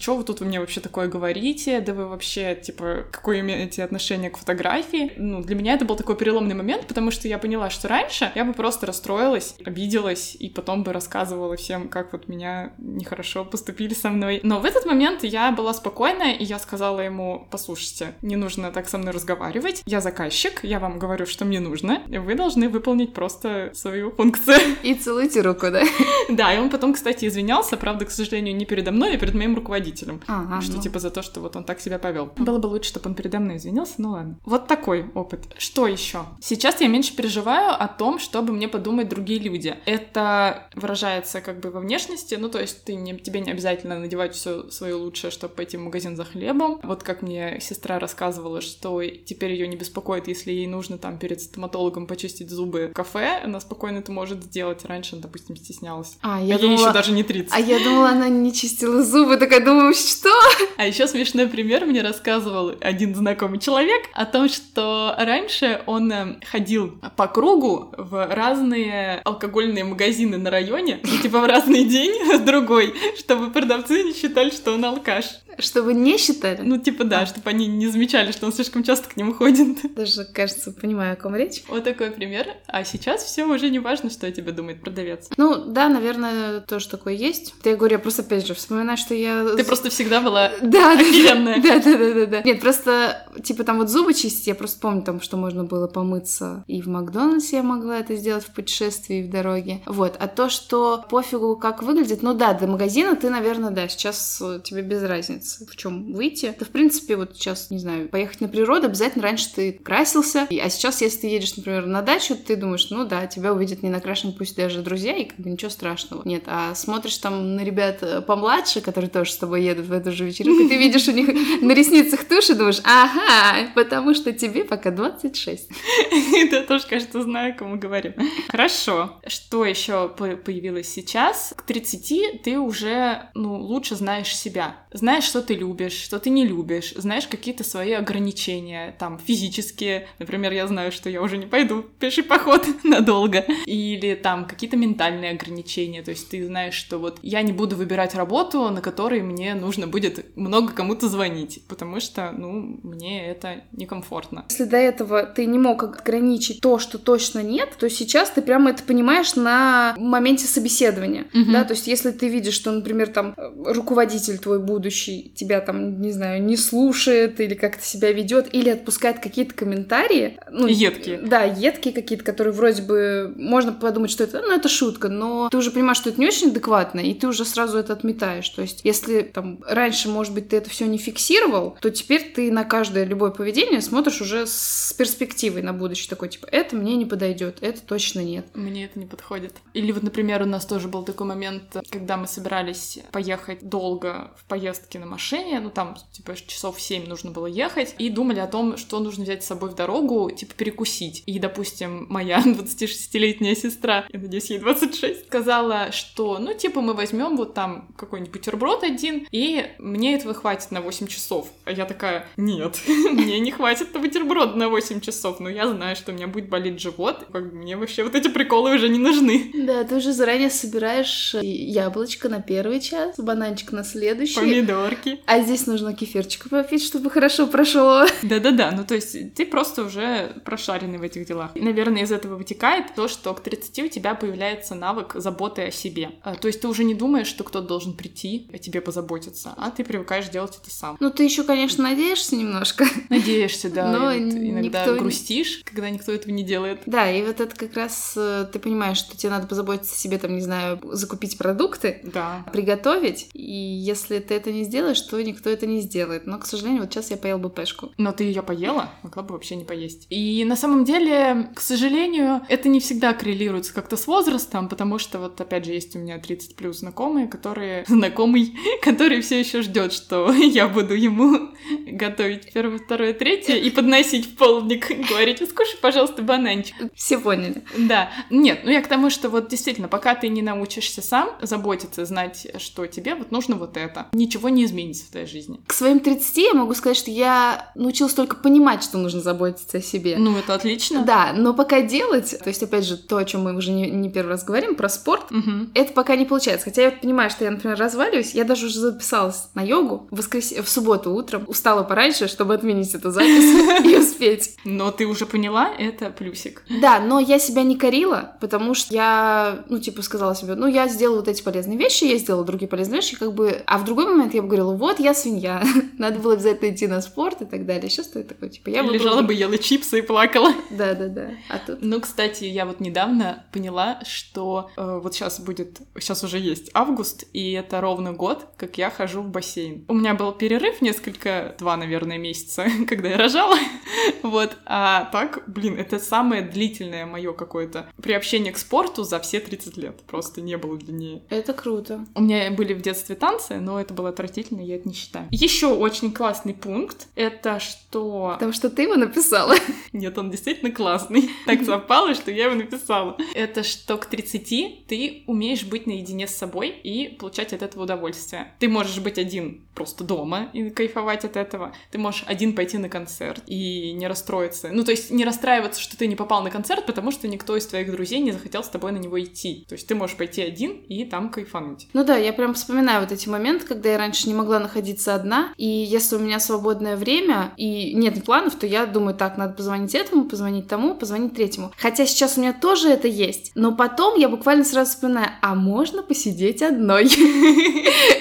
Что 0.00 0.16
вы 0.16 0.24
тут 0.24 0.40
вы 0.40 0.46
мне 0.46 0.60
вообще 0.60 0.80
такое 0.80 1.08
говорите? 1.08 1.80
Да 1.80 1.92
вы 1.92 2.08
вообще, 2.08 2.54
типа, 2.54 3.04
какое 3.10 3.40
имеете 3.40 3.84
отношение 3.84 4.30
к 4.30 4.38
фотографии? 4.38 5.12
Ну, 5.34 5.42
для 5.42 5.56
меня 5.56 5.74
это 5.74 5.84
был 5.84 5.96
такой 5.96 6.16
переломный 6.16 6.54
момент, 6.54 6.86
потому 6.86 7.10
что 7.10 7.26
я 7.26 7.38
поняла, 7.38 7.68
что 7.68 7.88
раньше 7.88 8.30
я 8.36 8.44
бы 8.44 8.52
просто 8.52 8.86
расстроилась, 8.86 9.56
обиделась, 9.64 10.36
и 10.38 10.48
потом 10.48 10.84
бы 10.84 10.92
рассказывала 10.92 11.56
всем, 11.56 11.88
как 11.88 12.12
вот 12.12 12.28
меня 12.28 12.72
нехорошо 12.78 13.44
поступили 13.44 13.94
со 13.94 14.10
мной. 14.10 14.38
Но 14.44 14.60
в 14.60 14.64
этот 14.64 14.86
момент 14.86 15.24
я 15.24 15.50
была 15.50 15.74
спокойна, 15.74 16.32
и 16.32 16.44
я 16.44 16.60
сказала 16.60 17.00
ему, 17.00 17.48
послушайте, 17.50 18.14
не 18.22 18.36
нужно 18.36 18.70
так 18.70 18.88
со 18.88 18.96
мной 18.96 19.12
разговаривать, 19.12 19.82
я 19.86 20.00
заказчик, 20.00 20.60
я 20.62 20.78
вам 20.78 21.00
говорю, 21.00 21.26
что 21.26 21.44
мне 21.44 21.58
нужно, 21.58 22.02
и 22.08 22.18
вы 22.18 22.36
должны 22.36 22.68
выполнить 22.68 23.12
просто 23.12 23.72
свою 23.74 24.12
функцию. 24.12 24.58
И 24.84 24.94
целуйте 24.94 25.40
руку, 25.40 25.66
да? 25.70 25.82
Да, 26.28 26.54
и 26.54 26.58
он 26.58 26.70
потом, 26.70 26.94
кстати, 26.94 27.26
извинялся, 27.26 27.76
правда, 27.76 28.04
к 28.04 28.10
сожалению, 28.10 28.56
не 28.56 28.64
передо 28.64 28.92
мной, 28.92 29.16
а 29.16 29.18
перед 29.18 29.34
моим 29.34 29.56
руководителем. 29.56 30.20
Ага, 30.26 30.62
что 30.62 30.76
ну. 30.76 30.82
типа 30.82 31.00
за 31.00 31.10
то, 31.10 31.22
что 31.22 31.40
вот 31.40 31.56
он 31.56 31.64
так 31.64 31.80
себя 31.80 31.98
повел. 31.98 32.30
Было 32.36 32.58
бы 32.58 32.68
лучше, 32.68 32.90
чтобы 32.90 33.10
он 33.10 33.16
передо 33.16 33.40
мной 33.40 33.56
извинился, 33.56 33.94
ну 33.98 34.10
ладно. 34.10 34.38
Вот 34.44 34.68
такой 34.68 35.06
опыт. 35.14 35.23
Что 35.58 35.86
еще? 35.86 36.26
Сейчас 36.40 36.80
я 36.80 36.88
меньше 36.88 37.14
переживаю 37.16 37.80
о 37.80 37.88
том, 37.88 38.18
чтобы 38.18 38.52
мне 38.52 38.68
подумать 38.68 39.08
другие 39.08 39.40
люди. 39.40 39.76
Это 39.86 40.68
выражается 40.74 41.40
как 41.40 41.60
бы 41.60 41.70
во 41.70 41.80
внешности, 41.80 42.34
ну 42.34 42.48
то 42.48 42.60
есть 42.60 42.84
ты 42.84 42.94
не, 42.94 43.16
тебе 43.18 43.40
не 43.40 43.50
обязательно 43.50 43.98
надевать 43.98 44.34
все 44.34 44.70
свое 44.70 44.94
лучшее, 44.94 45.30
чтобы 45.30 45.54
пойти 45.54 45.76
в 45.76 45.80
магазин 45.80 46.16
за 46.16 46.24
хлебом. 46.24 46.80
Вот 46.82 47.02
как 47.02 47.22
мне 47.22 47.58
сестра 47.60 47.98
рассказывала, 47.98 48.60
что 48.60 49.02
теперь 49.04 49.52
ее 49.52 49.66
не 49.66 49.76
беспокоит, 49.76 50.28
если 50.28 50.52
ей 50.52 50.66
нужно 50.66 50.98
там 50.98 51.18
перед 51.18 51.40
стоматологом 51.40 52.06
почистить 52.06 52.50
зубы 52.50 52.88
в 52.88 52.92
кафе, 52.92 53.40
она 53.44 53.60
спокойно 53.60 53.98
это 53.98 54.12
может 54.12 54.42
сделать. 54.44 54.84
Раньше, 54.84 55.16
допустим, 55.16 55.56
стеснялась. 55.56 56.18
А, 56.22 56.38
А 56.38 56.40
я 56.40 56.54
ей 56.54 56.60
думала... 56.60 56.80
еще 56.80 56.92
даже 56.92 57.12
не 57.12 57.22
30. 57.22 57.52
А 57.52 57.60
я 57.60 57.78
думала, 57.78 58.10
она 58.10 58.28
не 58.28 58.52
чистила 58.52 59.02
зубы, 59.02 59.36
такая 59.36 59.64
думаю, 59.64 59.94
что? 59.94 60.30
А 60.76 60.86
еще 60.86 61.06
смешной 61.06 61.46
пример 61.46 61.84
мне 61.86 62.02
рассказывал 62.02 62.72
один 62.80 63.14
знакомый 63.14 63.60
человек 63.60 64.02
о 64.12 64.26
том, 64.26 64.48
что 64.48 65.13
раньше 65.18 65.82
он 65.86 66.12
э, 66.12 66.36
ходил 66.44 66.98
по 67.16 67.26
кругу 67.26 67.92
в 67.96 68.34
разные 68.34 69.20
алкогольные 69.24 69.84
магазины 69.84 70.38
на 70.38 70.50
районе, 70.50 71.00
типа 71.22 71.40
в 71.40 71.46
разный 71.46 71.84
день, 71.84 72.38
в 72.38 72.44
другой, 72.44 72.94
чтобы 73.18 73.50
продавцы 73.50 74.02
не 74.02 74.14
считали, 74.14 74.50
что 74.50 74.72
он 74.72 74.84
алкаш. 74.84 75.26
Чтобы 75.58 75.94
не 75.94 76.18
считали? 76.18 76.60
Ну, 76.62 76.78
типа, 76.78 77.04
да, 77.04 77.26
чтобы 77.26 77.50
они 77.50 77.66
не 77.66 77.88
замечали, 77.88 78.32
что 78.32 78.46
он 78.46 78.52
слишком 78.52 78.82
часто 78.82 79.08
к 79.08 79.16
ним 79.16 79.34
ходит. 79.34 79.78
Даже, 79.94 80.24
кажется, 80.24 80.72
понимаю, 80.72 81.14
о 81.14 81.16
ком 81.16 81.36
речь. 81.36 81.62
Вот 81.68 81.84
такой 81.84 82.10
пример. 82.10 82.48
А 82.66 82.84
сейчас 82.84 83.22
все 83.22 83.44
уже 83.44 83.70
не 83.70 83.78
важно, 83.78 84.10
что 84.10 84.26
о 84.26 84.32
тебе 84.32 84.52
думает 84.52 84.80
продавец. 84.80 85.28
Ну, 85.36 85.56
да, 85.66 85.88
наверное, 85.88 86.60
тоже 86.60 86.88
такое 86.88 87.14
есть. 87.14 87.54
Я 87.64 87.76
говорю, 87.76 87.94
я 87.94 87.98
просто, 87.98 88.22
опять 88.22 88.46
же, 88.46 88.54
вспоминаю, 88.54 88.96
что 88.96 89.14
я... 89.14 89.44
Ты 89.56 89.64
просто 89.64 89.90
всегда 89.90 90.20
была 90.20 90.50
да, 90.60 90.94
офигенная. 90.94 91.62
Да, 91.62 91.78
да, 91.78 91.98
да, 91.98 92.14
да, 92.14 92.26
да. 92.26 92.42
Нет, 92.42 92.60
просто, 92.60 93.28
типа, 93.42 93.64
там 93.64 93.78
вот 93.78 93.90
зубы 93.90 94.14
чистить, 94.14 94.46
я 94.46 94.54
просто 94.54 94.80
помню 94.80 95.02
там, 95.04 95.20
что 95.20 95.36
можно 95.36 95.64
было 95.64 95.86
помыться 95.86 96.64
и 96.66 96.80
в 96.82 96.86
Макдональдсе 96.86 97.56
я 97.56 97.62
могла 97.62 97.98
это 97.98 98.16
сделать 98.16 98.44
в 98.44 98.50
путешествии, 98.50 99.20
и 99.20 99.22
в 99.22 99.30
дороге. 99.30 99.80
Вот. 99.86 100.16
А 100.18 100.28
то, 100.28 100.48
что 100.48 101.04
пофигу, 101.08 101.56
как 101.56 101.82
выглядит, 101.82 102.22
ну 102.22 102.34
да, 102.34 102.52
до 102.52 102.66
магазина 102.66 103.16
ты, 103.16 103.30
наверное, 103.30 103.70
да, 103.70 103.88
сейчас 103.88 104.42
тебе 104.64 104.82
без 104.82 105.02
разницы, 105.02 105.66
в 105.66 105.76
чем 105.76 106.12
выйти. 106.12 106.54
Да, 106.58 106.64
в 106.64 106.70
принципе, 106.70 107.16
вот 107.16 107.36
сейчас, 107.36 107.70
не 107.70 107.78
знаю, 107.78 108.08
поехать 108.08 108.40
на 108.40 108.48
природу, 108.48 108.86
обязательно 108.86 109.22
раньше 109.22 109.52
ты 109.54 109.72
красился, 109.72 110.46
а 110.50 110.70
сейчас, 110.70 111.00
если 111.00 111.20
ты 111.20 111.26
едешь, 111.28 111.56
например, 111.56 111.86
на 111.86 112.02
дачу, 112.02 112.36
ты 112.36 112.56
думаешь, 112.56 112.88
ну 112.90 113.04
да, 113.04 113.26
тебя 113.26 113.52
увидят 113.52 113.82
не 113.82 113.90
накрашен, 113.90 114.32
пусть 114.32 114.56
даже 114.56 114.82
друзья, 114.82 115.16
и 115.16 115.24
как 115.24 115.38
бы 115.38 115.50
ничего 115.50 115.70
страшного. 115.70 116.22
Нет, 116.24 116.44
а 116.46 116.74
смотришь 116.74 117.18
там 117.18 117.56
на 117.56 117.64
ребят 117.64 117.98
э, 118.02 118.20
помладше, 118.20 118.80
которые 118.80 119.10
тоже 119.10 119.32
с 119.32 119.36
тобой 119.36 119.62
едут 119.62 119.86
в 119.86 119.92
эту 119.92 120.12
же 120.12 120.24
вечеринку, 120.24 120.64
и 120.64 120.68
ты 120.68 120.76
видишь 120.76 121.08
у 121.08 121.12
них 121.12 121.28
на 121.62 121.72
ресницах 121.72 122.24
тушь 122.24 122.50
и 122.50 122.54
думаешь, 122.54 122.80
ага, 122.84 123.70
потому 123.74 124.14
что 124.14 124.32
тебе 124.32 124.64
пока 124.64 124.90
26. 124.94 125.70
Это 126.36 126.62
тоже, 126.62 126.86
кажется, 126.88 127.22
знаю, 127.22 127.54
кому 127.56 127.76
говорим. 127.76 128.14
Хорошо. 128.48 129.20
Что 129.26 129.64
еще 129.64 130.08
появилось 130.08 130.88
сейчас? 130.88 131.54
К 131.56 131.62
30 131.62 132.42
ты 132.42 132.58
уже, 132.58 133.30
ну, 133.34 133.54
лучше 133.56 133.96
знаешь 133.96 134.34
себя. 134.34 134.76
Знаешь, 134.94 135.24
что 135.24 135.42
ты 135.42 135.54
любишь, 135.54 135.92
что 135.92 136.20
ты 136.20 136.30
не 136.30 136.46
любишь, 136.46 136.94
знаешь 136.96 137.26
какие-то 137.26 137.64
свои 137.64 137.92
ограничения, 137.92 138.94
там, 138.98 139.18
физические. 139.18 140.06
Например, 140.20 140.52
я 140.52 140.66
знаю, 140.68 140.92
что 140.92 141.10
я 141.10 141.20
уже 141.20 141.36
не 141.36 141.46
пойду 141.46 141.84
пеший 141.98 142.22
поход 142.22 142.64
надолго. 142.84 143.44
Или 143.66 144.14
там 144.14 144.46
какие-то 144.46 144.76
ментальные 144.76 145.32
ограничения. 145.32 146.02
То 146.02 146.12
есть 146.12 146.30
ты 146.30 146.46
знаешь, 146.46 146.74
что 146.74 146.98
вот 146.98 147.18
я 147.22 147.42
не 147.42 147.52
буду 147.52 147.74
выбирать 147.74 148.14
работу, 148.14 148.70
на 148.70 148.80
которой 148.80 149.20
мне 149.22 149.54
нужно 149.54 149.88
будет 149.88 150.24
много 150.36 150.72
кому-то 150.72 151.08
звонить, 151.08 151.62
потому 151.68 151.98
что, 151.98 152.30
ну, 152.30 152.78
мне 152.84 153.26
это 153.26 153.64
некомфортно. 153.72 154.44
Если 154.48 154.64
до 154.64 154.76
этого 154.76 155.24
ты 155.24 155.46
не 155.46 155.58
мог 155.58 155.82
ограничить 155.82 156.60
то, 156.60 156.78
что 156.78 156.98
точно 156.98 157.40
нет, 157.40 157.70
то 157.78 157.90
сейчас 157.90 158.30
ты 158.30 158.42
прямо 158.42 158.70
это 158.70 158.84
понимаешь 158.84 159.34
на 159.34 159.94
моменте 159.98 160.46
собеседования, 160.46 161.26
угу. 161.34 161.50
да, 161.50 161.64
то 161.64 161.74
есть 161.74 161.88
если 161.88 162.12
ты 162.12 162.28
видишь, 162.28 162.54
что, 162.54 162.70
например, 162.70 163.08
там 163.08 163.34
руководитель 163.36 164.38
твой 164.38 164.60
будущий 164.84 165.32
тебя 165.34 165.60
там, 165.60 166.00
не 166.02 166.12
знаю, 166.12 166.42
не 166.42 166.56
слушает 166.58 167.40
или 167.40 167.54
как-то 167.54 167.82
себя 167.84 168.12
ведет, 168.12 168.54
или 168.54 168.68
отпускает 168.68 169.18
какие-то 169.18 169.54
комментарии, 169.54 170.38
ну, 170.50 170.66
едкие. 170.66 171.18
Да, 171.18 171.42
едкие 171.42 171.94
какие-то, 171.94 172.22
которые 172.22 172.52
вроде 172.52 172.82
бы 172.82 173.32
можно 173.36 173.72
подумать, 173.72 174.10
что 174.10 174.24
это, 174.24 174.42
ну, 174.42 174.52
это 174.52 174.68
шутка, 174.68 175.08
но 175.08 175.48
ты 175.48 175.56
уже 175.56 175.70
понимаешь, 175.70 175.96
что 175.96 176.10
это 176.10 176.20
не 176.20 176.26
очень 176.26 176.50
адекватно, 176.50 177.00
и 177.00 177.14
ты 177.14 177.26
уже 177.26 177.46
сразу 177.46 177.78
это 177.78 177.94
отметаешь. 177.94 178.48
То 178.50 178.60
есть, 178.60 178.82
если 178.84 179.22
там 179.22 179.60
раньше, 179.66 180.08
может 180.10 180.34
быть, 180.34 180.50
ты 180.50 180.56
это 180.56 180.68
все 180.68 180.86
не 180.86 180.98
фиксировал, 180.98 181.78
то 181.80 181.90
теперь 181.90 182.32
ты 182.34 182.52
на 182.52 182.64
каждое 182.64 183.04
любое 183.04 183.30
поведение 183.30 183.80
смотришь 183.80 184.20
уже 184.20 184.46
с 184.46 184.94
перспективой 184.98 185.62
на 185.62 185.72
будущее. 185.72 186.10
Такой, 186.10 186.28
типа, 186.28 186.46
это 186.52 186.76
мне 186.76 186.96
не 186.96 187.06
подойдет, 187.06 187.58
это 187.62 187.80
точно 187.80 188.20
нет. 188.20 188.44
Мне 188.52 188.84
это 188.84 188.98
не 188.98 189.06
подходит. 189.06 189.54
Или 189.72 189.92
вот, 189.92 190.02
например, 190.02 190.42
у 190.42 190.46
нас 190.46 190.66
тоже 190.66 190.88
был 190.88 191.04
такой 191.04 191.26
момент, 191.26 191.76
когда 191.90 192.18
мы 192.18 192.26
собирались 192.26 192.98
поехать 193.12 193.66
долго 193.66 194.30
в 194.36 194.44
поездке 194.74 194.98
на 194.98 195.06
машине, 195.06 195.60
ну 195.60 195.70
там, 195.70 195.96
типа, 196.12 196.34
часов 196.34 196.80
7 196.80 197.06
нужно 197.08 197.30
было 197.30 197.46
ехать, 197.46 197.94
и 197.98 198.10
думали 198.10 198.40
о 198.40 198.46
том, 198.46 198.76
что 198.76 198.98
нужно 198.98 199.24
взять 199.24 199.44
с 199.44 199.46
собой 199.46 199.70
в 199.70 199.74
дорогу, 199.74 200.30
типа, 200.30 200.54
перекусить. 200.56 201.22
И, 201.26 201.38
допустим, 201.38 202.06
моя 202.08 202.38
26-летняя 202.44 203.54
сестра, 203.54 204.06
я 204.12 204.18
надеюсь, 204.18 204.50
ей 204.50 204.58
26, 204.58 205.26
сказала, 205.26 205.92
что, 205.92 206.38
ну, 206.38 206.54
типа, 206.54 206.80
мы 206.80 206.94
возьмем 206.94 207.36
вот 207.36 207.54
там 207.54 207.88
какой-нибудь 207.96 208.32
бутерброд 208.32 208.82
один, 208.82 209.26
и 209.30 209.70
мне 209.78 210.14
этого 210.14 210.34
хватит 210.34 210.70
на 210.70 210.80
8 210.80 211.06
часов. 211.06 211.48
А 211.64 211.72
я 211.72 211.84
такая, 211.84 212.26
нет, 212.36 212.80
мне 212.86 213.38
не 213.40 213.50
хватит 213.50 213.94
на 213.94 214.00
бутерброд 214.00 214.56
на 214.56 214.68
8 214.68 215.00
часов, 215.00 215.40
но 215.40 215.48
я 215.48 215.68
знаю, 215.68 215.94
что 215.96 216.12
у 216.12 216.14
меня 216.14 216.26
будет 216.26 216.48
болеть 216.48 216.80
живот, 216.80 217.26
как 217.32 217.50
бы 217.50 217.56
мне 217.56 217.76
вообще 217.76 218.02
вот 218.02 218.14
эти 218.14 218.28
приколы 218.28 218.74
уже 218.74 218.88
не 218.88 218.98
нужны. 218.98 219.52
Да, 219.54 219.84
ты 219.84 219.96
уже 219.96 220.12
заранее 220.12 220.50
собираешь 220.50 221.34
яблочко 221.42 222.28
на 222.28 222.42
первый 222.42 222.80
час, 222.80 223.16
бананчик 223.18 223.72
на 223.72 223.84
следующий. 223.84 224.34
Помидорки. 224.64 225.20
А 225.26 225.40
здесь 225.40 225.66
нужно 225.66 225.94
кефирчика 225.94 226.48
попить, 226.48 226.82
чтобы 226.82 227.10
хорошо 227.10 227.46
прошло. 227.46 228.06
Да-да-да, 228.22 228.72
ну 228.72 228.84
то 228.84 228.94
есть 228.94 229.34
ты 229.34 229.46
просто 229.46 229.84
уже 229.84 230.34
прошаренный 230.44 230.98
в 230.98 231.02
этих 231.02 231.26
делах. 231.26 231.52
Наверное, 231.54 232.02
из 232.02 232.12
этого 232.12 232.36
вытекает 232.36 232.94
то, 232.94 233.08
что 233.08 233.34
к 233.34 233.40
30 233.40 233.78
у 233.80 233.88
тебя 233.88 234.14
появляется 234.14 234.74
навык 234.74 235.14
заботы 235.16 235.62
о 235.62 235.70
себе. 235.70 236.10
А, 236.22 236.34
то 236.34 236.48
есть 236.48 236.60
ты 236.60 236.68
уже 236.68 236.84
не 236.84 236.94
думаешь, 236.94 237.26
что 237.26 237.44
кто-то 237.44 237.66
должен 237.66 237.94
прийти 237.94 238.48
о 238.52 238.58
тебе 238.58 238.80
позаботиться, 238.80 239.54
а 239.56 239.70
ты 239.70 239.84
привыкаешь 239.84 240.28
делать 240.28 240.58
это 240.60 240.70
сам. 240.70 240.96
Ну 241.00 241.10
ты 241.10 241.24
еще, 241.24 241.44
конечно, 241.44 241.84
надеешься 241.84 242.36
немножко. 242.36 242.86
Надеешься, 243.10 243.70
да. 243.70 243.90
Но 243.90 244.06
вот 244.06 244.14
иногда 244.14 244.84
никто... 244.86 244.96
грустишь, 244.96 245.62
когда 245.64 245.90
никто 245.90 246.12
этого 246.12 246.32
не 246.32 246.42
делает. 246.42 246.80
Да, 246.86 247.10
и 247.10 247.22
вот 247.22 247.40
это 247.40 247.54
как 247.54 247.74
раз 247.74 248.14
э, 248.16 248.46
ты 248.52 248.58
понимаешь, 248.58 248.98
что 248.98 249.16
тебе 249.16 249.30
надо 249.30 249.46
позаботиться 249.46 249.94
о 249.94 249.98
себе, 249.98 250.18
там, 250.18 250.34
не 250.34 250.40
знаю, 250.40 250.80
закупить 250.92 251.36
продукты, 251.38 252.00
да. 252.04 252.44
приготовить, 252.52 253.28
и 253.32 253.52
если 253.52 254.18
ты 254.18 254.34
это 254.34 254.52
не 254.54 254.64
сделаешь, 254.64 255.00
то 255.00 255.20
никто 255.22 255.50
это 255.50 255.66
не 255.66 255.80
сделает. 255.80 256.26
Но, 256.26 256.38
к 256.38 256.46
сожалению, 256.46 256.82
вот 256.82 256.92
сейчас 256.92 257.10
я 257.10 257.16
поел 257.16 257.38
бы 257.38 257.50
пешку. 257.50 257.90
Но 257.98 258.12
ты 258.12 258.24
ее 258.24 258.42
поела, 258.42 258.90
могла 259.02 259.22
бы 259.22 259.34
вообще 259.34 259.56
не 259.56 259.64
поесть. 259.64 260.06
И 260.10 260.44
на 260.44 260.56
самом 260.56 260.84
деле, 260.84 261.50
к 261.54 261.60
сожалению, 261.60 262.42
это 262.48 262.68
не 262.68 262.80
всегда 262.80 263.12
коррелируется 263.12 263.74
как-то 263.74 263.96
с 263.96 264.06
возрастом, 264.06 264.68
потому 264.68 264.98
что 264.98 265.18
вот 265.18 265.40
опять 265.40 265.64
же 265.64 265.72
есть 265.72 265.96
у 265.96 265.98
меня 265.98 266.18
30 266.18 266.56
плюс 266.56 266.78
знакомые, 266.78 267.28
которые 267.28 267.84
знакомый, 267.88 268.54
который 268.82 269.20
все 269.20 269.40
еще 269.40 269.62
ждет, 269.62 269.92
что 269.92 270.32
я 270.32 270.68
буду 270.68 270.94
ему 270.94 271.50
готовить 271.86 272.52
первое, 272.52 272.78
второе, 272.78 273.12
третье 273.12 273.56
и 273.56 273.70
подносить 273.70 274.26
в 274.26 274.36
полдник, 274.36 274.90
говорить, 275.08 275.38
скушай, 275.48 275.78
пожалуйста, 275.80 276.22
бананчик. 276.22 276.76
Все 276.94 277.18
поняли. 277.18 277.64
Да. 277.76 278.10
Нет, 278.30 278.60
ну 278.64 278.70
я 278.70 278.82
к 278.82 278.88
тому, 278.88 279.10
что 279.10 279.28
вот 279.28 279.48
действительно, 279.48 279.88
пока 279.88 280.14
ты 280.14 280.28
не 280.28 280.42
научишься 280.42 281.02
сам 281.02 281.30
заботиться, 281.42 282.04
знать, 282.04 282.46
что 282.58 282.86
тебе 282.86 283.14
вот 283.14 283.30
нужно 283.30 283.56
вот 283.56 283.76
это, 283.76 284.08
ничего 284.12 284.33
не 284.50 284.64
изменится 284.64 285.04
в 285.06 285.10
твоей 285.10 285.26
жизни. 285.26 285.60
К 285.66 285.72
своим 285.72 286.00
30 286.00 286.36
я 286.36 286.54
могу 286.54 286.74
сказать, 286.74 286.96
что 286.96 287.10
я 287.10 287.70
научилась 287.74 288.14
только 288.14 288.36
понимать, 288.36 288.82
что 288.82 288.98
нужно 288.98 289.20
заботиться 289.20 289.78
о 289.78 289.82
себе. 289.82 290.16
Ну, 290.18 290.36
это 290.36 290.54
отлично. 290.54 291.02
Да, 291.04 291.32
но 291.34 291.54
пока 291.54 291.82
делать, 291.82 292.38
то 292.38 292.48
есть, 292.48 292.62
опять 292.62 292.84
же, 292.84 292.96
то, 292.96 293.16
о 293.16 293.24
чем 293.24 293.42
мы 293.42 293.54
уже 293.56 293.70
не, 293.70 293.90
не 293.90 294.10
первый 294.10 294.30
раз 294.30 294.44
говорим, 294.44 294.74
про 294.74 294.88
спорт, 294.88 295.30
угу. 295.30 295.68
это 295.74 295.92
пока 295.92 296.16
не 296.16 296.24
получается. 296.24 296.64
Хотя 296.66 296.82
я 296.82 296.90
понимаю, 296.90 297.30
что 297.30 297.44
я, 297.44 297.50
например, 297.50 297.78
разваливаюсь, 297.78 298.34
я 298.34 298.44
даже 298.44 298.66
уже 298.66 298.78
записалась 298.78 299.48
на 299.54 299.62
йогу 299.62 300.06
в, 300.10 300.16
воскрес... 300.16 300.52
в 300.52 300.68
субботу 300.68 301.12
утром, 301.12 301.44
устала 301.46 301.82
пораньше, 301.82 302.28
чтобы 302.28 302.54
отменить 302.54 302.94
эту 302.94 303.10
запись 303.10 303.84
и 303.84 303.96
успеть. 303.96 304.56
Но 304.64 304.90
ты 304.90 305.06
уже 305.06 305.26
поняла, 305.26 305.70
это 305.78 306.10
плюсик. 306.10 306.62
Да, 306.80 307.00
но 307.00 307.20
я 307.20 307.38
себя 307.38 307.62
не 307.62 307.76
корила, 307.76 308.36
потому 308.40 308.74
что 308.74 308.94
я, 308.94 309.64
ну, 309.68 309.78
типа, 309.78 310.02
сказала 310.02 310.34
себе, 310.34 310.54
ну, 310.54 310.66
я 310.66 310.88
сделала 310.88 311.16
вот 311.16 311.28
эти 311.28 311.42
полезные 311.42 311.78
вещи, 311.78 312.04
я 312.04 312.18
сделала 312.18 312.44
другие 312.44 312.68
полезные 312.68 313.00
вещи, 313.00 313.16
как 313.16 313.32
бы... 313.34 313.62
А 313.66 313.78
в 313.78 313.84
другой 313.84 314.06
момент 314.06 314.23
я 314.32 314.42
бы 314.42 314.48
говорила, 314.48 314.74
вот, 314.74 315.00
я 315.00 315.12
свинья, 315.12 315.62
надо 315.98 316.18
было 316.20 316.34
обязательно 316.34 316.70
идти 316.74 316.86
на 316.86 317.00
спорт 317.00 317.42
и 317.42 317.44
так 317.44 317.66
далее. 317.66 317.90
Сейчас 317.90 318.08
ты 318.08 318.22
такой, 318.22 318.50
типа, 318.50 318.70
я 318.70 318.82
Лежала 318.82 319.22
бы, 319.22 319.34
ела 319.34 319.58
чипсы 319.58 319.98
и 319.98 320.02
плакала. 320.02 320.52
Да-да-да. 320.70 321.30
А 321.48 321.58
тут... 321.58 321.78
Ну, 321.82 322.00
кстати, 322.00 322.44
я 322.44 322.64
вот 322.64 322.80
недавно 322.80 323.44
поняла, 323.52 324.00
что 324.04 324.70
э, 324.76 325.00
вот 325.02 325.14
сейчас 325.14 325.40
будет, 325.40 325.80
сейчас 325.98 326.22
уже 326.22 326.38
есть 326.38 326.70
август, 326.74 327.24
и 327.32 327.52
это 327.52 327.80
ровно 327.80 328.12
год, 328.12 328.46
как 328.56 328.78
я 328.78 328.90
хожу 328.90 329.22
в 329.22 329.28
бассейн. 329.28 329.84
У 329.88 329.94
меня 329.94 330.14
был 330.14 330.32
перерыв 330.32 330.80
несколько, 330.80 331.54
два, 331.58 331.76
наверное, 331.76 332.18
месяца, 332.18 332.66
когда 332.88 333.08
я 333.08 333.16
рожала, 333.16 333.56
вот, 334.22 334.56
а 334.64 335.06
так, 335.12 335.42
блин, 335.46 335.78
это 335.78 335.98
самое 335.98 336.42
длительное 336.42 337.06
мое 337.06 337.32
какое-то 337.32 337.88
приобщение 338.00 338.52
к 338.52 338.58
спорту 338.58 339.04
за 339.04 339.18
все 339.20 339.40
30 339.40 339.76
лет, 339.76 340.02
просто 340.02 340.40
не 340.40 340.56
было 340.56 340.76
длиннее. 340.76 341.22
Это 341.30 341.52
круто. 341.52 342.06
У 342.14 342.22
меня 342.22 342.50
были 342.50 342.74
в 342.74 342.82
детстве 342.82 343.16
танцы, 343.16 343.56
но 343.56 343.80
это 343.80 343.94
было 343.94 344.12
отвратительно, 344.14 344.60
я 344.60 344.76
это 344.76 344.88
не 344.88 344.94
считаю. 344.94 345.28
Еще 345.30 345.66
очень 345.66 346.12
классный 346.12 346.54
пункт, 346.54 347.08
это 347.14 347.60
что... 347.60 348.32
Потому 348.34 348.52
что 348.52 348.70
ты 348.70 348.82
его 348.82 348.94
написала. 348.94 349.54
Нет, 349.92 350.16
он 350.18 350.30
действительно 350.30 350.70
классный. 350.70 351.30
Так 351.46 351.64
совпало, 351.64 352.14
что 352.14 352.30
я 352.30 352.46
его 352.46 352.54
написала. 352.54 353.16
Это 353.34 353.62
что 353.62 353.96
к 353.98 354.06
30 354.06 354.86
ты 354.86 355.22
умеешь 355.26 355.64
быть 355.64 355.86
наедине 355.86 356.26
с 356.26 356.34
собой 356.34 356.68
и 356.68 357.08
получать 357.08 357.52
от 357.52 357.62
этого 357.62 357.84
удовольствие. 357.84 358.54
Ты 358.58 358.68
можешь 358.68 358.98
быть 358.98 359.18
один 359.18 359.64
просто 359.74 360.04
дома 360.04 360.50
и 360.52 360.70
кайфовать 360.70 361.24
от 361.24 361.36
этого. 361.36 361.74
Ты 361.90 361.98
можешь 361.98 362.24
один 362.26 362.54
пойти 362.54 362.78
на 362.78 362.88
концерт 362.88 363.42
и 363.46 363.92
не 363.92 364.06
расстроиться. 364.06 364.70
Ну, 364.72 364.84
то 364.84 364.90
есть 364.90 365.10
не 365.10 365.24
расстраиваться, 365.24 365.80
что 365.80 365.96
ты 365.96 366.06
не 366.06 366.16
попал 366.16 366.42
на 366.42 366.50
концерт, 366.50 366.86
потому 366.86 367.10
что 367.10 367.28
никто 367.28 367.56
из 367.56 367.66
твоих 367.66 367.90
друзей 367.90 368.20
не 368.20 368.32
захотел 368.32 368.62
с 368.62 368.68
тобой 368.68 368.92
на 368.92 368.98
него 368.98 369.20
идти. 369.20 369.64
То 369.68 369.74
есть 369.74 369.86
ты 369.86 369.94
можешь 369.94 370.16
пойти 370.16 370.42
один 370.42 370.72
и 370.88 371.04
там 371.04 371.30
кайфануть. 371.30 371.88
Ну 371.92 372.04
да, 372.04 372.16
я 372.16 372.32
прям 372.32 372.54
вспоминаю 372.54 373.00
вот 373.00 373.12
эти 373.12 373.28
моменты, 373.28 373.66
когда 373.66 373.92
я 373.92 373.98
раньше 374.04 374.28
не 374.28 374.34
могла 374.34 374.58
находиться 374.58 375.14
одна, 375.14 375.48
и 375.56 375.66
если 375.66 376.16
у 376.16 376.18
меня 376.18 376.38
свободное 376.38 376.96
время 376.96 377.52
и 377.56 377.94
нет 377.94 378.22
планов, 378.24 378.54
то 378.54 378.66
я 378.66 378.84
думаю, 378.84 379.16
так, 379.16 379.38
надо 379.38 379.54
позвонить 379.54 379.94
этому, 379.94 380.24
позвонить 380.24 380.68
тому, 380.68 380.94
позвонить 380.94 381.34
третьему. 381.34 381.72
Хотя 381.78 382.04
сейчас 382.04 382.36
у 382.36 382.40
меня 382.40 382.52
тоже 382.52 382.90
это 382.90 383.08
есть, 383.08 383.52
но 383.54 383.74
потом 383.74 384.18
я 384.18 384.28
буквально 384.28 384.64
сразу 384.64 384.90
вспоминаю, 384.90 385.30
а 385.40 385.54
можно 385.54 386.02
посидеть 386.02 386.62
одной? 386.62 387.08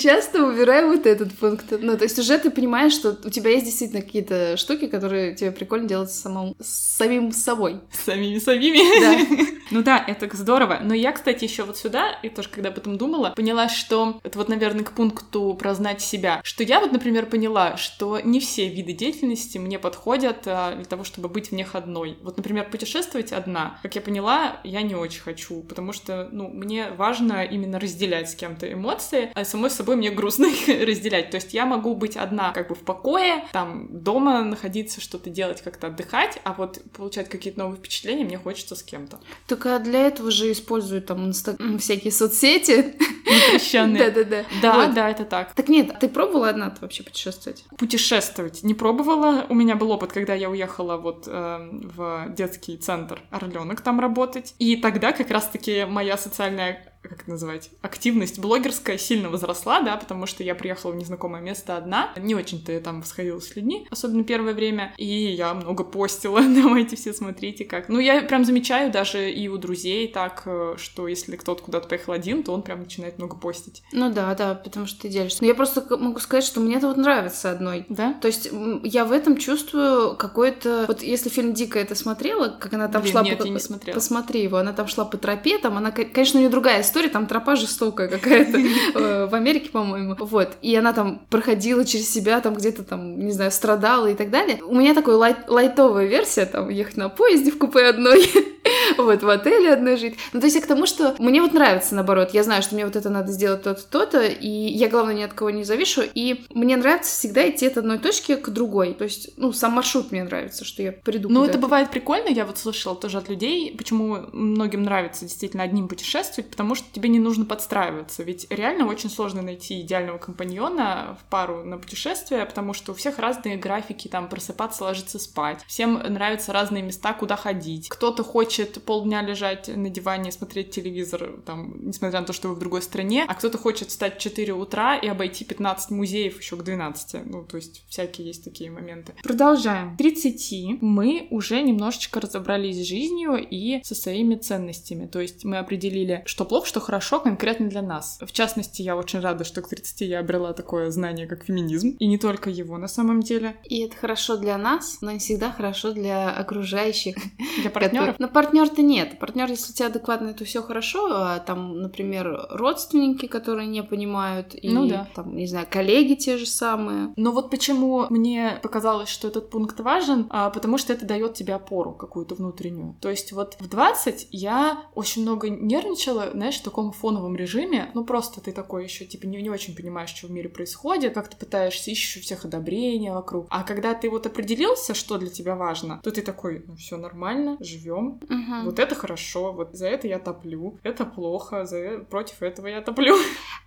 Часто 0.00 0.46
убираю 0.46 0.88
вот 0.88 1.04
этот 1.04 1.34
пункт. 1.34 1.66
Ну, 1.70 1.96
то 1.96 2.04
есть 2.04 2.18
уже 2.18 2.38
ты 2.38 2.50
понимаешь, 2.50 2.94
что 2.94 3.18
у 3.22 3.28
тебя 3.28 3.50
есть 3.50 3.66
действительно 3.66 4.00
какие-то 4.00 4.56
штуки, 4.56 4.86
которые 4.86 5.34
тебе 5.34 5.52
прикольно 5.52 5.86
делать 5.86 6.10
самому, 6.10 6.56
самим 6.58 7.32
собой. 7.32 7.80
Самими 7.92 8.38
самими. 8.38 9.00
Да. 9.00 9.46
Ну 9.70 9.84
да, 9.84 10.04
это 10.04 10.28
здорово. 10.36 10.80
Но 10.82 10.94
я, 10.94 11.12
кстати, 11.12 11.44
еще 11.44 11.62
вот 11.62 11.76
сюда, 11.76 12.18
и 12.24 12.28
тоже 12.28 12.48
когда 12.48 12.70
об 12.70 12.78
этом 12.78 12.98
думала, 12.98 13.30
поняла, 13.30 13.68
что 13.68 14.20
это 14.24 14.36
вот, 14.38 14.48
наверное, 14.48 14.84
к 14.84 14.92
пункту 14.92 15.54
про 15.54 15.74
знать 15.74 16.00
себя, 16.00 16.40
что 16.42 16.64
я 16.64 16.80
вот, 16.80 16.90
например, 16.90 17.26
поняла, 17.26 17.76
что 17.76 18.18
не 18.18 18.40
все 18.40 18.68
виды 18.68 18.92
деятельности 18.92 19.58
мне 19.58 19.78
подходят 19.78 20.42
а, 20.46 20.74
для 20.74 20.84
того, 20.84 21.04
чтобы 21.04 21.28
быть 21.28 21.50
в 21.50 21.52
них 21.52 21.76
одной. 21.76 22.18
Вот, 22.22 22.36
например, 22.36 22.68
путешествовать 22.68 23.32
одна, 23.32 23.78
как 23.82 23.94
я 23.94 24.00
поняла, 24.00 24.60
я 24.64 24.82
не 24.82 24.96
очень 24.96 25.20
хочу, 25.20 25.62
потому 25.62 25.92
что, 25.92 26.28
ну, 26.32 26.48
мне 26.48 26.90
важно 26.90 27.44
именно 27.44 27.78
разделять 27.78 28.30
с 28.30 28.34
кем-то 28.34 28.70
эмоции, 28.72 29.30
а 29.34 29.44
самой 29.44 29.70
собой 29.70 29.89
мне 29.96 30.10
грустно 30.10 30.46
их 30.46 30.68
разделять. 30.86 31.30
То 31.30 31.36
есть 31.36 31.54
я 31.54 31.66
могу 31.66 31.94
быть 31.94 32.16
одна 32.16 32.52
как 32.52 32.68
бы 32.68 32.74
в 32.74 32.80
покое, 32.80 33.44
там, 33.52 33.88
дома 33.90 34.42
находиться, 34.42 35.00
что-то 35.00 35.30
делать, 35.30 35.62
как-то 35.62 35.88
отдыхать, 35.88 36.38
а 36.44 36.52
вот 36.52 36.80
получать 36.96 37.28
какие-то 37.28 37.58
новые 37.60 37.78
впечатления 37.78 38.24
мне 38.24 38.38
хочется 38.38 38.74
с 38.74 38.82
кем-то. 38.82 39.20
Только 39.46 39.78
для 39.78 40.06
этого 40.06 40.30
же 40.30 40.50
используют 40.52 41.06
там 41.06 41.26
инста... 41.26 41.56
всякие 41.78 42.12
соцсети. 42.12 42.94
Да-да-да. 43.72 44.44
Да, 44.62 44.74
Вот. 44.74 44.94
да, 44.94 45.10
это 45.10 45.24
так. 45.24 45.54
Так 45.54 45.68
нет, 45.68 45.98
ты 46.00 46.08
пробовала 46.08 46.48
одна 46.48 46.74
вообще 46.80 47.02
путешествовать? 47.02 47.64
Путешествовать 47.76 48.62
не 48.62 48.74
пробовала. 48.74 49.46
У 49.48 49.54
меня 49.54 49.76
был 49.76 49.90
опыт, 49.90 50.12
когда 50.12 50.34
я 50.34 50.50
уехала 50.50 50.96
вот 50.96 51.24
э, 51.26 51.68
в 51.72 52.26
детский 52.36 52.76
центр 52.76 53.22
Орленок 53.30 53.80
там 53.80 54.00
работать. 54.00 54.54
И 54.58 54.76
тогда 54.76 55.12
как 55.12 55.30
раз-таки 55.30 55.84
моя 55.84 56.16
социальная 56.16 56.89
как 57.02 57.22
это 57.22 57.30
называть, 57.30 57.70
активность 57.80 58.38
блогерская 58.38 58.98
сильно 58.98 59.30
возросла, 59.30 59.80
да, 59.80 59.96
потому 59.96 60.26
что 60.26 60.42
я 60.42 60.54
приехала 60.54 60.92
в 60.92 60.96
незнакомое 60.96 61.40
место 61.40 61.76
одна, 61.76 62.10
не 62.16 62.34
очень-то 62.34 62.72
я 62.72 62.80
там 62.80 63.02
сходила 63.04 63.40
с 63.40 63.56
людьми, 63.56 63.86
особенно 63.90 64.22
первое 64.24 64.52
время, 64.52 64.94
и 64.96 65.06
я 65.06 65.54
много 65.54 65.84
постила, 65.84 66.40
давайте 66.54 66.96
все 66.96 67.12
смотрите 67.12 67.64
как. 67.64 67.88
Ну, 67.88 67.98
я 67.98 68.22
прям 68.22 68.44
замечаю 68.44 68.92
даже 68.92 69.30
и 69.30 69.48
у 69.48 69.56
друзей 69.56 70.08
так, 70.08 70.42
э, 70.46 70.74
что 70.76 71.08
если 71.08 71.36
кто-то 71.36 71.62
куда-то 71.62 71.88
поехал 71.88 72.12
один, 72.12 72.42
то 72.42 72.52
он 72.52 72.62
прям 72.62 72.80
начинает 72.80 73.18
много 73.18 73.36
постить. 73.36 73.82
Ну 73.92 74.12
да, 74.12 74.34
да, 74.34 74.54
потому 74.54 74.86
что 74.86 75.02
ты 75.02 75.08
делишься. 75.08 75.38
Но 75.40 75.46
я 75.46 75.54
просто 75.54 75.84
могу 75.96 76.18
сказать, 76.20 76.44
что 76.44 76.60
мне 76.60 76.76
это 76.76 76.88
вот 76.88 76.96
нравится 76.96 77.50
одной. 77.50 77.86
Да? 77.88 78.14
То 78.14 78.28
есть 78.28 78.50
я 78.84 79.04
в 79.04 79.12
этом 79.12 79.36
чувствую 79.36 80.16
какой-то... 80.16 80.84
Вот 80.86 81.02
если 81.02 81.28
фильм 81.28 81.54
«Дика» 81.54 81.78
это 81.78 81.94
смотрела, 81.94 82.48
как 82.48 82.74
она 82.74 82.88
там 82.88 83.02
Блин, 83.02 83.12
шла... 83.12 83.22
нет, 83.22 83.38
по... 83.38 83.44
я 83.44 83.50
не 83.50 83.58
смотрела. 83.58 83.94
Посмотри 83.94 84.42
его. 84.42 84.58
Она 84.58 84.72
там 84.72 84.86
шла 84.86 85.04
по 85.04 85.16
тропе, 85.16 85.58
там 85.58 85.76
она, 85.76 85.90
ко- 85.90 86.04
конечно, 86.04 86.38
у 86.38 86.40
нее 86.40 86.50
другая 86.50 86.82
история, 86.90 87.08
там 87.08 87.26
тропа 87.26 87.56
жестокая 87.56 88.08
какая-то 88.08 88.58
э, 88.94 89.26
в 89.26 89.34
Америке, 89.34 89.70
по-моему. 89.70 90.16
Вот. 90.18 90.50
И 90.62 90.74
она 90.74 90.92
там 90.92 91.22
проходила 91.30 91.84
через 91.84 92.12
себя, 92.12 92.40
там 92.40 92.54
где-то 92.54 92.82
там, 92.82 93.18
не 93.18 93.32
знаю, 93.32 93.50
страдала 93.50 94.08
и 94.08 94.14
так 94.14 94.30
далее. 94.30 94.58
У 94.64 94.74
меня 94.74 94.94
такая 94.94 95.16
лайт- 95.16 95.48
лайтовая 95.48 96.06
версия, 96.06 96.46
там, 96.46 96.68
ехать 96.68 96.96
на 96.96 97.08
поезде 97.08 97.50
в 97.50 97.58
купе 97.58 97.86
одной, 97.86 98.28
вот, 98.96 99.22
в 99.22 99.28
отеле 99.28 99.72
одной 99.72 99.96
жить. 99.96 100.16
Ну, 100.32 100.40
то 100.40 100.46
есть 100.46 100.56
я 100.56 100.62
к 100.62 100.66
тому, 100.66 100.86
что 100.86 101.14
мне 101.18 101.40
вот 101.40 101.52
нравится, 101.52 101.94
наоборот. 101.94 102.30
Я 102.32 102.42
знаю, 102.42 102.62
что 102.62 102.74
мне 102.74 102.84
вот 102.84 102.96
это 102.96 103.10
надо 103.10 103.32
сделать 103.32 103.62
то-то, 103.62 103.82
то-то, 103.82 104.22
и 104.24 104.48
я, 104.48 104.88
главное, 104.88 105.14
ни 105.14 105.22
от 105.22 105.32
кого 105.32 105.50
не 105.50 105.64
завишу, 105.64 106.02
и 106.14 106.44
мне 106.50 106.76
нравится 106.76 107.12
всегда 107.12 107.48
идти 107.48 107.66
от 107.66 107.78
одной 107.78 107.98
точки 107.98 108.36
к 108.36 108.48
другой. 108.50 108.94
То 108.94 109.04
есть, 109.04 109.30
ну, 109.36 109.52
сам 109.52 109.72
маршрут 109.72 110.12
мне 110.12 110.24
нравится, 110.24 110.64
что 110.64 110.82
я 110.82 110.92
приду 110.92 111.28
Ну, 111.28 111.44
это 111.44 111.58
бывает 111.58 111.90
прикольно, 111.90 112.28
я 112.28 112.44
вот 112.44 112.58
слышала 112.58 112.96
тоже 112.96 113.18
от 113.18 113.28
людей, 113.28 113.74
почему 113.76 114.26
многим 114.32 114.82
нравится 114.82 115.24
действительно 115.24 115.62
одним 115.62 115.88
путешествовать, 115.88 116.50
потому 116.50 116.74
что 116.74 116.86
тебе 116.92 117.08
не 117.08 117.18
нужно 117.18 117.44
подстраиваться, 117.44 118.22
ведь 118.22 118.46
реально 118.50 118.86
очень 118.86 119.10
сложно 119.10 119.42
найти 119.42 119.80
идеального 119.80 120.18
компаньона 120.18 121.18
в 121.20 121.30
пару 121.30 121.64
на 121.64 121.78
путешествие, 121.78 122.44
потому 122.46 122.74
что 122.74 122.92
у 122.92 122.94
всех 122.94 123.18
разные 123.18 123.56
графики, 123.56 124.08
там, 124.08 124.28
просыпаться, 124.28 124.84
ложиться 124.84 125.18
спать, 125.18 125.60
всем 125.66 125.94
нравятся 125.94 126.52
разные 126.52 126.82
места, 126.82 127.12
куда 127.12 127.36
ходить, 127.36 127.88
кто-то 127.88 128.24
хочет 128.24 128.79
полдня 128.80 129.22
лежать 129.22 129.68
на 129.68 129.90
диване 129.90 130.30
и 130.30 130.32
смотреть 130.32 130.70
телевизор, 130.70 131.40
там, 131.46 131.74
несмотря 131.86 132.20
на 132.20 132.26
то, 132.26 132.32
что 132.32 132.48
вы 132.48 132.54
в 132.54 132.58
другой 132.58 132.82
стране, 132.82 133.24
а 133.26 133.34
кто-то 133.34 133.58
хочет 133.58 133.88
встать 133.88 134.16
в 134.16 134.20
4 134.20 134.52
утра 134.52 134.96
и 134.96 135.06
обойти 135.06 135.44
15 135.44 135.90
музеев 135.90 136.38
еще 136.38 136.56
к 136.56 136.62
12, 136.62 137.26
ну, 137.26 137.44
то 137.44 137.56
есть 137.56 137.84
всякие 137.88 138.28
есть 138.28 138.44
такие 138.44 138.70
моменты. 138.70 139.14
Продолжаем. 139.22 139.94
К 139.94 139.98
30 139.98 140.80
мы 140.80 141.28
уже 141.30 141.62
немножечко 141.62 142.20
разобрались 142.20 142.76
с 142.76 142.86
жизнью 142.86 143.36
и 143.38 143.82
со 143.82 143.94
своими 143.94 144.34
ценностями. 144.36 145.06
То 145.06 145.20
есть 145.20 145.44
мы 145.44 145.58
определили, 145.58 146.22
что 146.26 146.44
плохо, 146.44 146.66
что 146.66 146.80
хорошо 146.80 147.20
конкретно 147.20 147.68
для 147.68 147.82
нас. 147.82 148.18
В 148.20 148.32
частности, 148.32 148.82
я 148.82 148.96
очень 148.96 149.20
рада, 149.20 149.44
что 149.44 149.62
к 149.62 149.68
30 149.68 150.00
я 150.02 150.20
обрела 150.20 150.52
такое 150.52 150.90
знание, 150.90 151.26
как 151.26 151.44
феминизм. 151.44 151.96
И 151.98 152.06
не 152.06 152.18
только 152.18 152.50
его 152.50 152.78
на 152.78 152.88
самом 152.88 153.20
деле. 153.20 153.56
И 153.64 153.80
это 153.80 153.96
хорошо 153.96 154.36
для 154.36 154.58
нас, 154.58 154.98
но 155.00 155.10
не 155.10 155.18
всегда 155.18 155.50
хорошо 155.50 155.92
для 155.92 156.30
окружающих. 156.30 157.16
Для 157.60 157.70
партнеров. 157.70 158.16
Но 158.18 158.28
партнер-то 158.70 158.82
нет. 158.82 159.18
Партнер, 159.18 159.50
если 159.50 159.72
у 159.72 159.74
тебя 159.74 159.86
адекватно, 159.86 160.32
то 160.32 160.44
все 160.44 160.62
хорошо. 160.62 161.08
А 161.10 161.38
там, 161.40 161.80
например, 161.80 162.46
родственники, 162.50 163.26
которые 163.26 163.66
не 163.66 163.82
понимают, 163.82 164.54
и 164.54 164.68
Ну 164.68 164.86
да. 164.88 165.08
там, 165.14 165.36
не 165.36 165.46
знаю, 165.46 165.66
коллеги 165.70 166.14
те 166.14 166.36
же 166.38 166.46
самые. 166.46 167.12
Но 167.16 167.32
вот 167.32 167.50
почему 167.50 168.06
мне 168.10 168.58
показалось, 168.62 169.08
что 169.08 169.28
этот 169.28 169.50
пункт 169.50 169.80
важен, 169.80 170.26
а, 170.30 170.50
потому 170.50 170.78
что 170.78 170.92
это 170.92 171.06
дает 171.06 171.34
тебе 171.34 171.54
опору 171.54 171.92
какую-то 171.92 172.34
внутреннюю. 172.34 172.96
То 173.00 173.10
есть 173.10 173.32
вот 173.32 173.56
в 173.60 173.68
20 173.68 174.28
я 174.30 174.84
очень 174.94 175.22
много 175.22 175.48
нервничала, 175.48 176.30
знаешь, 176.32 176.58
в 176.58 176.62
таком 176.62 176.92
фоновом 176.92 177.36
режиме. 177.36 177.90
Ну 177.94 178.04
просто 178.04 178.40
ты 178.40 178.52
такой 178.52 178.84
еще 178.84 179.04
типа 179.04 179.26
не, 179.26 179.42
не 179.42 179.50
очень 179.50 179.74
понимаешь, 179.74 180.10
что 180.10 180.26
в 180.26 180.30
мире 180.30 180.48
происходит, 180.48 181.14
как 181.14 181.28
ты 181.28 181.36
пытаешься, 181.36 181.90
ищешь 181.90 182.18
у 182.18 182.20
всех 182.20 182.44
одобрения 182.44 183.12
вокруг. 183.12 183.46
А 183.50 183.62
когда 183.62 183.94
ты 183.94 184.10
вот 184.10 184.26
определился, 184.26 184.94
что 184.94 185.18
для 185.18 185.30
тебя 185.30 185.54
важно, 185.56 186.00
то 186.02 186.10
ты 186.10 186.22
такой, 186.22 186.64
ну 186.66 186.76
все 186.76 186.96
нормально, 186.96 187.56
живем, 187.60 188.20
Мгм. 188.50 188.64
вот 188.66 188.78
это 188.78 188.94
хорошо, 188.94 189.52
вот 189.52 189.70
за 189.72 189.86
это 189.86 190.08
я 190.08 190.18
топлю, 190.18 190.78
это 190.82 191.04
плохо, 191.04 191.64
за 191.66 191.76
э- 191.76 191.98
против 192.00 192.42
этого 192.42 192.66
я 192.66 192.80
топлю. 192.80 193.16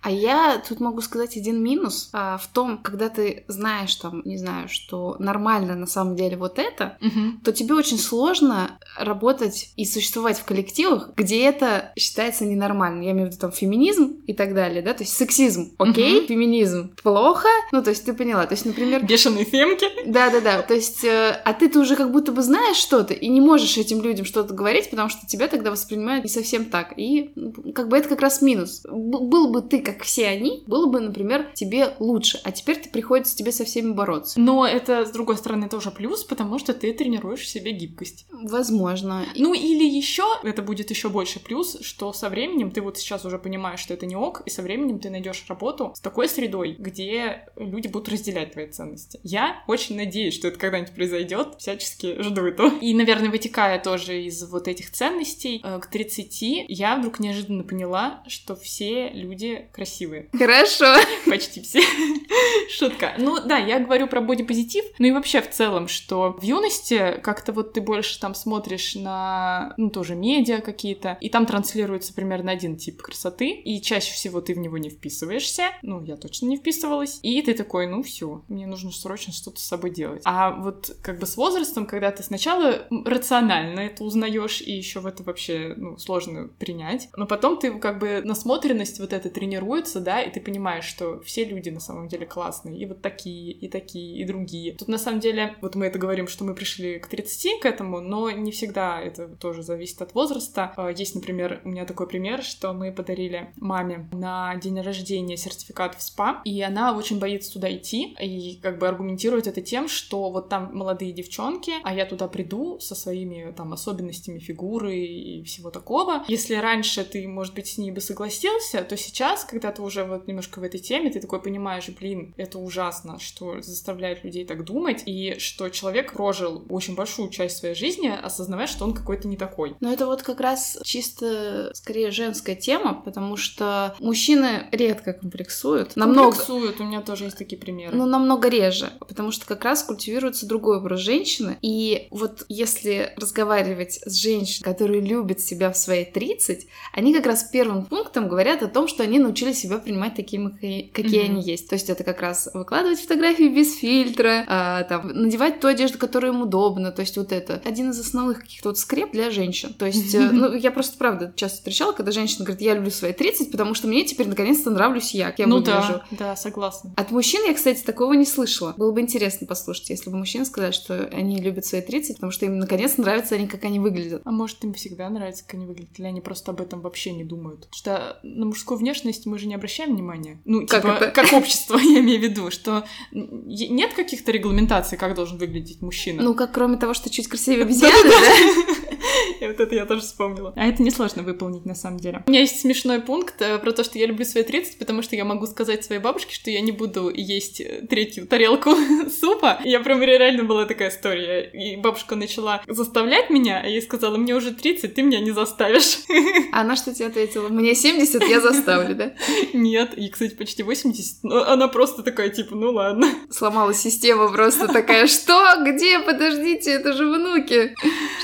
А 0.02 0.10
я 0.10 0.62
тут 0.68 0.80
могу 0.80 1.00
сказать 1.00 1.36
один 1.36 1.62
минус 1.62 2.10
а, 2.12 2.36
в 2.36 2.46
том, 2.48 2.78
когда 2.82 3.08
ты 3.08 3.44
знаешь 3.48 3.94
там, 3.96 4.20
не 4.26 4.36
знаю, 4.36 4.68
что 4.68 5.16
нормально 5.18 5.74
на 5.76 5.86
самом 5.86 6.16
деле 6.16 6.36
вот 6.36 6.58
это, 6.58 6.98
то 7.42 7.52
тебе 7.52 7.74
очень 7.74 7.98
сложно 7.98 8.78
работать 8.98 9.72
и 9.76 9.84
существовать 9.86 10.38
в 10.38 10.44
коллективах, 10.44 11.10
где 11.16 11.44
это 11.44 11.92
считается 11.96 12.44
ненормальным. 12.44 13.00
Я 13.00 13.12
имею 13.12 13.28
в 13.28 13.30
виду 13.30 13.40
там 13.40 13.52
феминизм 13.52 14.16
и 14.26 14.34
так 14.34 14.54
далее, 14.54 14.82
да, 14.82 14.92
то 14.92 15.02
есть 15.04 15.16
сексизм, 15.16 15.72
окей, 15.78 16.18
Мгм. 16.18 16.26
феминизм 16.26 16.94
плохо, 17.02 17.48
ну 17.72 17.82
то 17.82 17.90
есть 17.90 18.04
ты 18.04 18.12
поняла, 18.12 18.44
то 18.46 18.52
есть, 18.54 18.66
например, 18.66 19.04
Бешеные 19.06 19.44
фемки. 19.44 19.86
да-да-да, 20.06 20.62
то 20.62 20.74
есть, 20.74 21.04
э, 21.04 21.40
а 21.44 21.52
ты-то 21.54 21.80
уже 21.80 21.96
как 21.96 22.10
будто 22.12 22.32
бы 22.32 22.42
знаешь 22.42 22.76
что-то 22.76 23.14
и 23.14 23.28
не 23.28 23.40
можешь 23.40 23.78
этим 23.78 24.02
людям 24.02 24.26
что-то 24.26 24.52
говорить, 24.52 24.73
потому 24.82 25.08
что 25.08 25.26
тебя 25.26 25.48
тогда 25.48 25.70
воспринимают 25.70 26.24
не 26.24 26.30
совсем 26.30 26.66
так. 26.66 26.94
И 26.96 27.32
ну, 27.34 27.52
как 27.72 27.88
бы 27.88 27.96
это 27.96 28.08
как 28.08 28.20
раз 28.20 28.42
минус. 28.42 28.82
Б- 28.84 29.20
был 29.20 29.50
бы 29.50 29.62
ты, 29.62 29.80
как 29.80 30.02
все 30.02 30.28
они, 30.28 30.64
было 30.66 30.86
бы, 30.86 31.00
например, 31.00 31.50
тебе 31.54 31.94
лучше, 31.98 32.40
а 32.44 32.52
теперь 32.52 32.76
ты 32.78 32.88
приходится 32.88 33.36
тебе 33.36 33.52
со 33.52 33.64
всеми 33.64 33.92
бороться. 33.92 34.40
Но 34.40 34.66
это, 34.66 35.04
с 35.04 35.10
другой 35.10 35.36
стороны, 35.36 35.68
тоже 35.68 35.90
плюс, 35.90 36.24
потому 36.24 36.58
что 36.58 36.74
ты 36.74 36.92
тренируешь 36.92 37.40
в 37.40 37.48
себе 37.48 37.72
гибкость. 37.72 38.26
Возможно. 38.32 39.24
Ну 39.36 39.54
или 39.54 39.84
еще, 39.84 40.24
это 40.42 40.62
будет 40.62 40.90
еще 40.90 41.08
больше 41.08 41.40
плюс, 41.40 41.78
что 41.80 42.12
со 42.12 42.28
временем 42.28 42.70
ты 42.70 42.80
вот 42.80 42.98
сейчас 42.98 43.24
уже 43.24 43.38
понимаешь, 43.38 43.80
что 43.80 43.94
это 43.94 44.06
не 44.06 44.16
ок, 44.16 44.42
и 44.46 44.50
со 44.50 44.62
временем 44.62 44.98
ты 44.98 45.10
найдешь 45.10 45.44
работу 45.48 45.92
с 45.94 46.00
такой 46.00 46.28
средой, 46.28 46.76
где 46.78 47.48
люди 47.56 47.88
будут 47.88 48.08
разделять 48.08 48.52
твои 48.52 48.68
ценности. 48.68 49.20
Я 49.22 49.62
очень 49.66 49.96
надеюсь, 49.96 50.34
что 50.34 50.48
это 50.48 50.58
когда-нибудь 50.58 50.94
произойдет, 50.94 51.54
всячески 51.58 52.20
жду 52.22 52.46
этого. 52.46 52.70
И, 52.80 52.94
наверное, 52.94 53.30
вытекая 53.30 53.78
тоже 53.78 54.22
из 54.22 54.42
вот 54.50 54.63
этих 54.68 54.90
ценностей, 54.90 55.60
э, 55.62 55.78
к 55.80 55.86
30 55.86 56.64
я 56.68 56.96
вдруг 56.96 57.20
неожиданно 57.20 57.64
поняла, 57.64 58.22
что 58.26 58.56
все 58.56 59.10
люди 59.10 59.68
красивые. 59.72 60.28
Хорошо. 60.38 60.96
Почти 61.26 61.62
все. 61.62 61.80
Шутка. 62.70 63.14
Ну 63.18 63.38
да, 63.44 63.58
я 63.58 63.78
говорю 63.78 64.06
про 64.06 64.20
бодипозитив, 64.20 64.84
ну 64.98 65.06
и 65.06 65.12
вообще 65.12 65.40
в 65.40 65.50
целом, 65.50 65.88
что 65.88 66.36
в 66.38 66.42
юности 66.42 67.20
как-то 67.22 67.52
вот 67.52 67.72
ты 67.72 67.80
больше 67.80 68.18
там 68.20 68.34
смотришь 68.34 68.94
на, 68.94 69.74
ну 69.76 69.90
тоже 69.90 70.14
медиа 70.14 70.60
какие-то, 70.60 71.18
и 71.20 71.28
там 71.28 71.46
транслируется 71.46 72.14
примерно 72.14 72.50
один 72.50 72.76
тип 72.76 73.02
красоты, 73.02 73.50
и 73.50 73.80
чаще 73.80 74.12
всего 74.12 74.40
ты 74.40 74.54
в 74.54 74.58
него 74.58 74.78
не 74.78 74.90
вписываешься, 74.90 75.70
ну 75.82 76.02
я 76.02 76.16
точно 76.16 76.46
не 76.46 76.56
вписывалась, 76.56 77.20
и 77.22 77.40
ты 77.42 77.54
такой, 77.54 77.86
ну 77.86 78.02
все, 78.02 78.42
мне 78.48 78.66
нужно 78.66 78.90
срочно 78.90 79.32
что-то 79.32 79.60
с 79.60 79.64
собой 79.64 79.90
делать. 79.90 80.22
А 80.24 80.50
вот 80.50 80.96
как 81.02 81.18
бы 81.18 81.26
с 81.26 81.36
возрастом, 81.36 81.86
когда 81.86 82.10
ты 82.10 82.22
сначала 82.22 82.86
рационально 83.04 83.80
это 83.80 84.04
узнаешь, 84.04 84.53
живешь, 84.54 84.66
и 84.66 84.72
еще 84.72 85.00
в 85.00 85.06
это 85.06 85.22
вообще 85.22 85.74
ну, 85.76 85.98
сложно 85.98 86.48
принять. 86.58 87.08
Но 87.16 87.26
потом 87.26 87.58
ты 87.58 87.78
как 87.78 87.98
бы 87.98 88.22
насмотренность 88.24 89.00
вот 89.00 89.12
эта 89.12 89.30
тренируется, 89.30 90.00
да, 90.00 90.22
и 90.22 90.30
ты 90.30 90.40
понимаешь, 90.40 90.84
что 90.84 91.20
все 91.20 91.44
люди 91.44 91.70
на 91.70 91.80
самом 91.80 92.08
деле 92.08 92.26
классные, 92.26 92.78
и 92.78 92.86
вот 92.86 93.02
такие, 93.02 93.52
и 93.52 93.68
такие, 93.68 94.18
и 94.18 94.24
другие. 94.24 94.74
Тут 94.74 94.88
на 94.88 94.98
самом 94.98 95.20
деле, 95.20 95.56
вот 95.60 95.74
мы 95.74 95.86
это 95.86 95.98
говорим, 95.98 96.28
что 96.28 96.44
мы 96.44 96.54
пришли 96.54 96.98
к 96.98 97.06
30 97.06 97.60
к 97.60 97.66
этому, 97.66 98.00
но 98.00 98.30
не 98.30 98.50
всегда 98.50 99.00
это 99.00 99.28
тоже 99.28 99.62
зависит 99.62 100.00
от 100.02 100.14
возраста. 100.14 100.72
А, 100.76 100.90
есть, 100.90 101.14
например, 101.14 101.60
у 101.64 101.68
меня 101.68 101.84
такой 101.84 102.06
пример, 102.06 102.42
что 102.42 102.72
мы 102.72 102.92
подарили 102.92 103.52
маме 103.56 104.08
на 104.12 104.54
день 104.56 104.80
рождения 104.80 105.36
сертификат 105.36 105.94
в 105.96 106.02
СПА, 106.02 106.42
и 106.44 106.60
она 106.62 106.96
очень 106.96 107.18
боится 107.18 107.52
туда 107.52 107.74
идти, 107.74 108.16
и 108.20 108.58
как 108.62 108.78
бы 108.78 108.88
аргументирует 108.88 109.46
это 109.46 109.60
тем, 109.60 109.88
что 109.88 110.30
вот 110.30 110.48
там 110.48 110.70
молодые 110.74 111.12
девчонки, 111.12 111.72
а 111.82 111.94
я 111.94 112.06
туда 112.06 112.28
приду 112.28 112.78
со 112.80 112.94
своими 112.94 113.52
там 113.56 113.72
особенностями 113.72 114.38
фигуры 114.44 114.96
и 114.96 115.42
всего 115.44 115.70
такого. 115.70 116.24
Если 116.28 116.54
раньше 116.54 117.04
ты, 117.04 117.26
может 117.26 117.54
быть, 117.54 117.66
с 117.66 117.78
ней 117.78 117.90
бы 117.90 118.00
согласился, 118.00 118.82
то 118.82 118.96
сейчас, 118.96 119.44
когда 119.44 119.72
ты 119.72 119.82
уже 119.82 120.04
вот 120.04 120.26
немножко 120.26 120.60
в 120.60 120.62
этой 120.62 120.80
теме, 120.80 121.10
ты 121.10 121.20
такой 121.20 121.40
понимаешь, 121.40 121.88
блин, 121.88 122.34
это 122.36 122.58
ужасно, 122.58 123.18
что 123.18 123.60
заставляет 123.62 124.24
людей 124.24 124.44
так 124.44 124.64
думать, 124.64 125.02
и 125.06 125.38
что 125.38 125.68
человек 125.68 126.12
прожил 126.12 126.64
очень 126.68 126.94
большую 126.94 127.30
часть 127.30 127.56
своей 127.56 127.74
жизни, 127.74 128.08
осознавая, 128.08 128.66
что 128.66 128.84
он 128.84 128.94
какой-то 128.94 129.28
не 129.28 129.36
такой. 129.36 129.76
Но 129.80 129.92
это 129.92 130.06
вот 130.06 130.22
как 130.22 130.40
раз 130.40 130.78
чисто, 130.84 131.70
скорее, 131.74 132.10
женская 132.10 132.54
тема, 132.54 133.02
потому 133.04 133.36
что 133.36 133.94
мужчины 133.98 134.68
редко 134.70 135.12
комплексуют. 135.12 135.96
Намного... 135.96 136.32
Комплексуют, 136.32 136.80
у 136.80 136.84
меня 136.84 137.00
тоже 137.00 137.24
есть 137.24 137.38
такие 137.38 137.60
примеры. 137.60 137.96
Ну, 137.96 138.06
намного 138.06 138.48
реже, 138.48 138.92
потому 139.00 139.30
что 139.30 139.46
как 139.46 139.64
раз 139.64 139.82
культивируется 139.82 140.46
другой 140.46 140.78
образ 140.78 141.00
женщины, 141.00 141.58
и 141.62 142.08
вот 142.10 142.44
если 142.48 143.12
разговаривать 143.16 144.00
с 144.04 144.14
женщиной, 144.14 144.33
которые 144.62 145.00
любят 145.00 145.40
себя 145.40 145.70
в 145.70 145.76
свои 145.76 146.04
30, 146.04 146.66
они 146.92 147.14
как 147.14 147.26
раз 147.26 147.44
первым 147.44 147.84
пунктом 147.86 148.28
говорят 148.28 148.62
о 148.62 148.68
том, 148.68 148.88
что 148.88 149.02
они 149.02 149.18
научились 149.18 149.58
себя 149.58 149.78
принимать 149.78 150.14
такими, 150.14 150.88
какие 150.92 151.22
mm-hmm. 151.22 151.24
они 151.24 151.42
есть. 151.42 151.68
То 151.68 151.74
есть 151.74 151.90
это 151.90 152.04
как 152.04 152.20
раз 152.20 152.48
выкладывать 152.54 153.00
фотографии 153.00 153.48
без 153.48 153.76
фильтра, 153.76 154.44
а, 154.46 154.84
там, 154.84 155.08
надевать 155.08 155.60
ту 155.60 155.68
одежду, 155.68 155.98
которая 155.98 156.32
им 156.32 156.42
удобна. 156.42 156.92
То 156.92 157.00
есть 157.00 157.16
вот 157.16 157.32
это 157.32 157.60
один 157.64 157.90
из 157.90 158.00
основных 158.00 158.40
каких-то 158.40 158.70
вот 158.70 158.78
скреп 158.78 159.12
для 159.12 159.30
женщин. 159.30 159.74
То 159.74 159.86
есть, 159.86 160.14
mm-hmm. 160.14 160.30
ну, 160.32 160.54
я 160.54 160.70
просто, 160.70 160.96
правда, 160.98 161.32
часто 161.36 161.58
встречала, 161.58 161.92
когда 161.92 162.12
женщина 162.12 162.44
говорит, 162.44 162.62
я 162.62 162.74
люблю 162.74 162.90
свои 162.90 163.12
30, 163.12 163.50
потому 163.50 163.74
что 163.74 163.88
мне 163.88 164.04
теперь 164.04 164.28
наконец-то 164.28 164.70
нравлюсь 164.70 165.14
я, 165.14 165.34
я 165.36 165.46
ну 165.46 165.56
выгляжу. 165.56 166.02
да, 166.10 166.16
да, 166.18 166.36
согласна. 166.36 166.92
От 166.96 167.10
мужчин 167.10 167.42
я, 167.46 167.54
кстати, 167.54 167.82
такого 167.82 168.14
не 168.14 168.26
слышала. 168.26 168.74
Было 168.76 168.92
бы 168.92 169.00
интересно 169.00 169.46
послушать, 169.46 169.90
если 169.90 170.10
бы 170.10 170.16
мужчины 170.16 170.44
сказали, 170.44 170.72
что 170.72 171.08
они 171.12 171.40
любят 171.40 171.64
свои 171.64 171.80
30, 171.80 172.16
потому 172.16 172.32
что 172.32 172.46
им 172.46 172.58
наконец 172.58 172.96
нравится 172.96 173.34
они, 173.34 173.46
как 173.46 173.64
они 173.64 173.78
выглядят. 173.78 174.22
А 174.24 174.30
может, 174.30 174.64
им 174.64 174.72
всегда 174.72 175.10
нравится, 175.10 175.44
как 175.44 175.54
они 175.54 175.66
выглядят, 175.66 175.98
или 175.98 176.06
они 176.06 176.22
просто 176.22 176.52
об 176.52 176.60
этом 176.60 176.80
вообще 176.80 177.12
не 177.12 177.24
думают? 177.24 177.68
Что 177.72 178.18
на 178.22 178.46
мужскую 178.46 178.78
внешность 178.78 179.26
мы 179.26 179.38
же 179.38 179.46
не 179.46 179.54
обращаем 179.54 179.94
внимания. 179.94 180.40
Ну, 180.46 180.66
как 180.66 180.82
типа, 180.82 180.92
это? 180.92 181.10
как 181.10 181.32
общество, 181.34 181.76
я 181.82 182.00
имею 182.00 182.20
в 182.20 182.22
виду, 182.22 182.50
что 182.50 182.84
нет 183.12 183.92
каких-то 183.92 184.32
регламентаций, 184.32 184.96
как 184.96 185.14
должен 185.14 185.36
выглядеть 185.36 185.82
мужчина. 185.82 186.22
Ну, 186.22 186.34
как 186.34 186.52
кроме 186.52 186.78
того, 186.78 186.94
что 186.94 187.10
чуть 187.10 187.28
красивее 187.28 187.62
обезьяны, 187.66 187.92
да? 188.02 188.63
И 189.40 189.46
вот 189.46 189.60
это 189.60 189.74
я 189.74 189.86
тоже 189.86 190.02
вспомнила. 190.02 190.52
А 190.56 190.66
это 190.66 190.82
несложно 190.82 191.22
выполнить, 191.22 191.64
на 191.64 191.74
самом 191.74 191.98
деле. 191.98 192.22
У 192.26 192.30
меня 192.30 192.40
есть 192.40 192.60
смешной 192.60 193.00
пункт 193.00 193.40
э, 193.40 193.58
про 193.58 193.72
то, 193.72 193.84
что 193.84 193.98
я 193.98 194.06
люблю 194.06 194.24
свои 194.24 194.44
30, 194.44 194.78
потому 194.78 195.02
что 195.02 195.16
я 195.16 195.24
могу 195.24 195.46
сказать 195.46 195.84
своей 195.84 196.00
бабушке, 196.00 196.34
что 196.34 196.50
я 196.50 196.60
не 196.60 196.72
буду 196.72 197.10
есть 197.14 197.60
э, 197.60 197.86
третью 197.88 198.26
тарелку 198.26 198.74
супа. 199.20 199.60
Я 199.64 199.80
прям 199.80 200.02
реально 200.02 200.44
была 200.44 200.64
такая 200.66 200.90
история. 200.90 201.50
И 201.50 201.76
бабушка 201.76 202.16
начала 202.16 202.62
заставлять 202.66 203.30
меня, 203.30 203.60
а 203.62 203.66
я 203.66 203.74
ей 203.74 203.82
сказала, 203.82 204.16
мне 204.16 204.34
уже 204.34 204.52
30, 204.52 204.94
ты 204.94 205.02
меня 205.02 205.20
не 205.20 205.30
заставишь. 205.30 205.98
А 206.52 206.60
она 206.60 206.76
что 206.76 206.94
тебе 206.94 207.06
ответила? 207.06 207.48
Мне 207.48 207.74
70, 207.74 208.22
я 208.28 208.40
заставлю, 208.40 208.94
да? 208.94 209.14
Нет, 209.52 209.94
и, 209.96 210.08
кстати, 210.08 210.34
почти 210.34 210.62
80, 210.62 211.24
но 211.24 211.44
она 211.48 211.66
просто 211.66 212.02
такая, 212.02 212.28
типа, 212.28 212.54
ну 212.54 212.70
ладно. 212.70 213.08
Сломалась 213.28 213.80
система 213.80 214.30
просто 214.30 214.68
такая, 214.68 215.08
что? 215.08 215.56
Где? 215.64 215.98
Подождите, 215.98 216.70
это 216.70 216.92
же 216.92 217.06
внуки. 217.06 217.74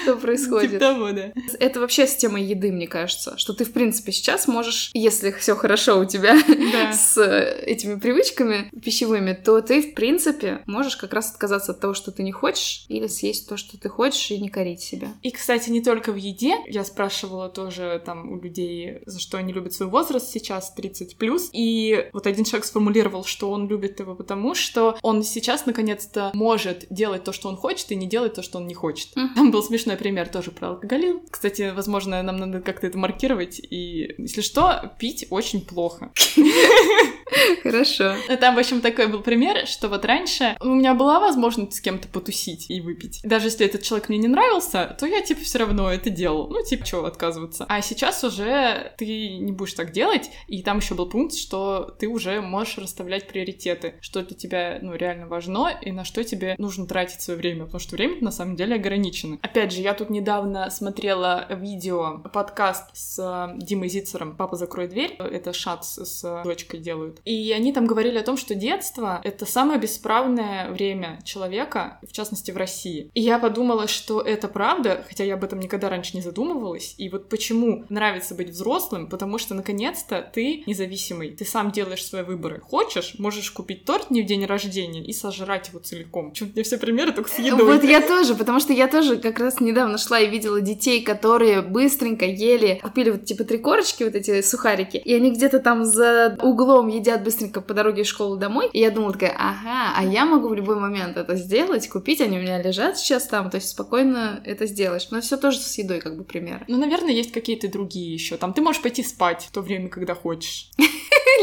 Что 0.03 0.17
происходит? 0.17 0.50
Типа 0.59 0.79
того, 0.79 1.13
да. 1.13 1.33
Это 1.59 1.81
вообще 1.81 2.07
с 2.07 2.17
темой 2.17 2.43
еды, 2.43 2.73
мне 2.73 2.87
кажется, 2.87 3.37
что 3.39 3.53
ты, 3.53 3.65
в 3.65 3.73
принципе, 3.73 4.13
сейчас 4.13 4.49
можешь, 4.49 4.91
если 4.95 5.31
все 5.33 5.55
хорошо 5.55 6.01
у 6.01 6.05
тебя 6.05 6.37
да. 6.73 6.93
с 6.93 7.19
этими 7.19 7.99
привычками 7.99 8.71
пищевыми, 8.83 9.33
то 9.33 9.61
ты, 9.61 9.83
в 9.83 9.95
принципе, 9.95 10.63
можешь 10.67 10.97
как 10.97 11.13
раз 11.13 11.31
отказаться 11.31 11.73
от 11.73 11.81
того, 11.81 11.95
что 11.95 12.11
ты 12.11 12.23
не 12.23 12.33
хочешь, 12.33 12.85
или 12.89 13.07
съесть 13.07 13.49
то, 13.49 13.57
что 13.57 13.79
ты 13.79 13.89
хочешь, 13.89 14.31
и 14.31 14.39
не 14.39 14.49
корить 14.49 14.81
себя. 14.81 15.09
И, 15.23 15.31
кстати, 15.31 15.71
не 15.71 15.83
только 15.83 16.13
в 16.13 16.17
еде. 16.17 16.57
Я 16.67 16.85
спрашивала 16.85 17.49
тоже 17.49 18.03
там 18.05 18.33
у 18.33 18.41
людей, 18.41 19.01
за 19.07 19.21
что 19.21 19.39
они 19.39 19.53
любят 19.53 19.73
свой 19.73 19.89
возраст 19.89 20.31
сейчас, 20.31 20.73
30 20.73 21.17
плюс. 21.17 21.51
И 21.53 22.09
вот 22.13 22.27
один 22.27 22.45
человек 22.45 22.65
сформулировал, 22.65 23.25
что 23.25 23.51
он 23.51 23.69
любит 23.69 24.01
его 24.01 24.15
потому, 24.15 24.55
что 24.55 24.99
он 25.03 25.23
сейчас 25.23 25.67
наконец-то 25.67 26.31
может 26.35 26.87
делать 26.91 27.25
то, 27.25 27.33
что 27.33 27.49
он 27.49 27.57
хочет, 27.57 27.91
и 27.93 27.97
не 27.97 28.07
делать 28.07 28.35
то, 28.35 28.43
что 28.43 28.59
он 28.59 28.67
не 28.67 28.75
хочет. 28.75 29.17
Mm. 29.17 29.29
Там 29.35 29.51
был 29.51 29.63
смешной 29.63 29.97
пример 29.97 30.29
тоже 30.41 30.53
про 30.53 30.69
алкоголизм. 30.69 31.21
Кстати, 31.31 31.71
возможно, 31.75 32.23
нам 32.23 32.39
надо 32.39 32.63
как-то 32.63 32.87
это 32.87 32.97
маркировать. 32.97 33.61
И, 33.71 34.15
если 34.17 34.41
что, 34.41 34.95
пить 34.99 35.27
очень 35.29 35.61
плохо. 35.61 36.11
Хорошо. 37.63 38.15
Там, 38.41 38.55
в 38.55 38.59
общем, 38.59 38.81
такой 38.81 39.07
был 39.07 39.21
пример, 39.21 39.67
что 39.67 39.89
вот 39.89 40.05
раньше 40.05 40.57
у 40.61 40.69
меня 40.69 40.95
была 40.95 41.21
возможность 41.21 41.75
с 41.75 41.81
кем-то 41.81 42.09
потусить 42.09 42.71
и 42.71 42.81
выпить. 42.81 43.21
Даже 43.25 43.47
если 43.47 43.67
этот 43.67 43.83
человек 43.83 44.09
мне 44.09 44.19
не 44.19 44.29
нравился, 44.29 44.97
то 44.99 45.07
я, 45.07 45.21
типа, 45.21 45.43
все 45.43 45.59
равно 45.59 45.91
это 45.91 46.11
делал. 46.11 46.49
Ну, 46.49 46.65
типа, 46.65 46.87
чего 46.87 47.05
отказываться. 47.05 47.67
А 47.69 47.81
сейчас 47.83 48.23
уже 48.25 48.93
ты 48.99 49.39
не 49.39 49.53
будешь 49.53 49.75
так 49.75 49.93
делать, 49.93 50.31
и 50.47 50.63
там 50.63 50.79
еще 50.79 50.95
был 50.95 51.09
пункт, 51.09 51.35
что 51.35 51.95
ты 51.99 52.09
уже 52.09 52.41
можешь 52.41 52.79
расставлять 52.79 53.29
приоритеты, 53.29 53.95
что 54.01 54.23
для 54.23 54.37
тебя, 54.37 54.79
ну, 54.83 54.95
реально 54.95 55.27
важно, 55.27 55.69
и 55.81 55.93
на 55.93 56.05
что 56.05 56.25
тебе 56.25 56.55
нужно 56.59 56.87
тратить 56.87 57.21
свое 57.21 57.39
время, 57.39 57.65
потому 57.65 57.81
что 57.81 57.97
время 57.97 58.17
на 58.21 58.31
самом 58.31 58.57
деле 58.57 58.77
ограничено. 58.77 59.39
Опять 59.43 59.73
же, 59.73 59.81
я 59.81 59.95
тут 59.95 60.11
недавно 60.11 60.71
смотрела 60.71 61.47
видео, 61.51 62.19
подкаст 62.33 62.97
с 62.97 63.19
э, 63.19 63.59
Димой 63.59 63.89
Зицером 63.89 64.37
«Папа, 64.37 64.57
закрой 64.57 64.89
дверь». 64.89 65.17
Это 65.19 65.53
Шац 65.53 65.99
с 65.99 66.43
дочкой 66.45 66.81
делают. 66.81 67.20
И 67.25 67.53
они 67.53 67.73
там 67.73 67.87
говорили 67.87 68.19
о 68.19 68.23
том, 68.23 68.37
что 68.37 68.55
детство— 68.55 69.21
это 69.25 69.47
самое 69.47 69.79
бесправное 69.79 70.71
время 70.71 71.21
человека, 71.25 71.99
в 72.03 72.13
частности, 72.13 72.51
в 72.51 72.57
России. 72.57 73.11
И 73.15 73.21
я 73.21 73.39
подумала, 73.39 73.89
что 73.89 74.21
это 74.21 74.49
правда, 74.49 75.05
хотя 75.09 75.25
я 75.25 75.35
об 75.35 75.45
этом 75.45 75.61
никогда 75.61 75.89
раньше 75.89 76.17
не 76.17 76.23
задумывалась. 76.23 76.95
И 76.99 77.09
вот 77.09 77.29
почему 77.29 77.85
нравится 77.89 78.35
быть 78.35 78.51
взрослым, 78.51 79.09
потому 79.09 79.39
что, 79.39 79.55
наконец-то, 79.55 80.23
ты 80.23 80.63
независимый. 80.67 81.31
Ты 81.31 81.45
сам 81.45 81.71
делаешь 81.71 82.05
свои 82.05 82.23
выборы. 82.23 82.61
Хочешь, 82.61 83.15
можешь 83.19 83.51
купить 83.51 83.85
торт 83.85 84.11
не 84.11 84.23
в 84.23 84.27
день 84.27 84.45
рождения 84.47 85.05
и 85.05 85.13
сожрать 85.13 85.69
его 85.69 85.79
целиком. 85.79 86.33
Чё, 86.33 86.47
мне 86.47 86.63
все 86.63 86.79
примеры 86.79 87.13
только 87.13 87.31
с 87.31 87.39
едой. 87.39 87.65
Вот 87.65 87.85
я 87.85 88.01
тоже, 88.01 88.35
потому 88.35 88.61
что 88.61 88.73
я 88.73 88.89
тоже 88.89 89.17
как 89.19 89.39
раз 89.39 89.61
недавно 89.61 89.99
шла 89.99 90.21
и 90.21 90.29
видела 90.29 90.61
детей, 90.61 91.03
которые 91.03 91.63
быстренько 91.63 92.25
ели, 92.25 92.81
купили 92.83 93.11
вот 93.11 93.25
типа 93.25 93.45
три 93.45 93.59
корочки, 93.59 94.05
вот 94.05 94.15
эти 94.15 94.43
сухарики, 94.43 94.97
и 94.97 95.15
они 95.15 95.33
где-то 95.33 95.61
там 95.61 95.85
за 95.85 96.39
углом 96.43 96.89
едят 96.89 97.10
быстренько 97.19 97.61
по 97.61 97.75
дороге 97.75 98.03
из 98.03 98.09
школы 98.09 98.39
домой. 98.39 98.69
И 98.73 98.81
я 98.81 98.91
думала 98.91 99.13
такая, 99.13 99.35
ага, 99.37 99.93
а 99.97 100.05
я 100.05 100.25
могу 100.25 100.49
в 100.49 100.55
любой 100.55 100.77
момент 100.77 101.17
это 101.17 101.37
сделать, 101.37 101.89
купить, 101.89 102.21
они 102.21 102.39
у 102.39 102.43
меня 102.43 102.63
лежат 102.63 102.99
сейчас 102.99 103.27
там, 103.27 103.51
то 103.51 103.57
есть 103.57 103.69
спокойно 103.69 104.41
это 104.45 104.67
сделаешь. 104.67 105.09
Но 105.11 105.21
все 105.21 105.37
тоже 105.37 105.59
с 105.59 105.79
едой 105.79 106.01
как 106.01 106.17
бы 106.17 106.25
пример. 106.25 106.65
Ну, 106.69 106.79
наверное, 106.79 107.13
есть 107.13 107.33
какие-то 107.33 107.69
другие 107.69 108.13
еще. 108.13 108.37
Там 108.37 108.53
ты 108.53 108.63
можешь 108.63 108.83
пойти 108.83 109.03
спать 109.03 109.45
в 109.45 109.53
то 109.53 109.61
время, 109.61 109.89
когда 109.89 110.15
хочешь. 110.15 110.71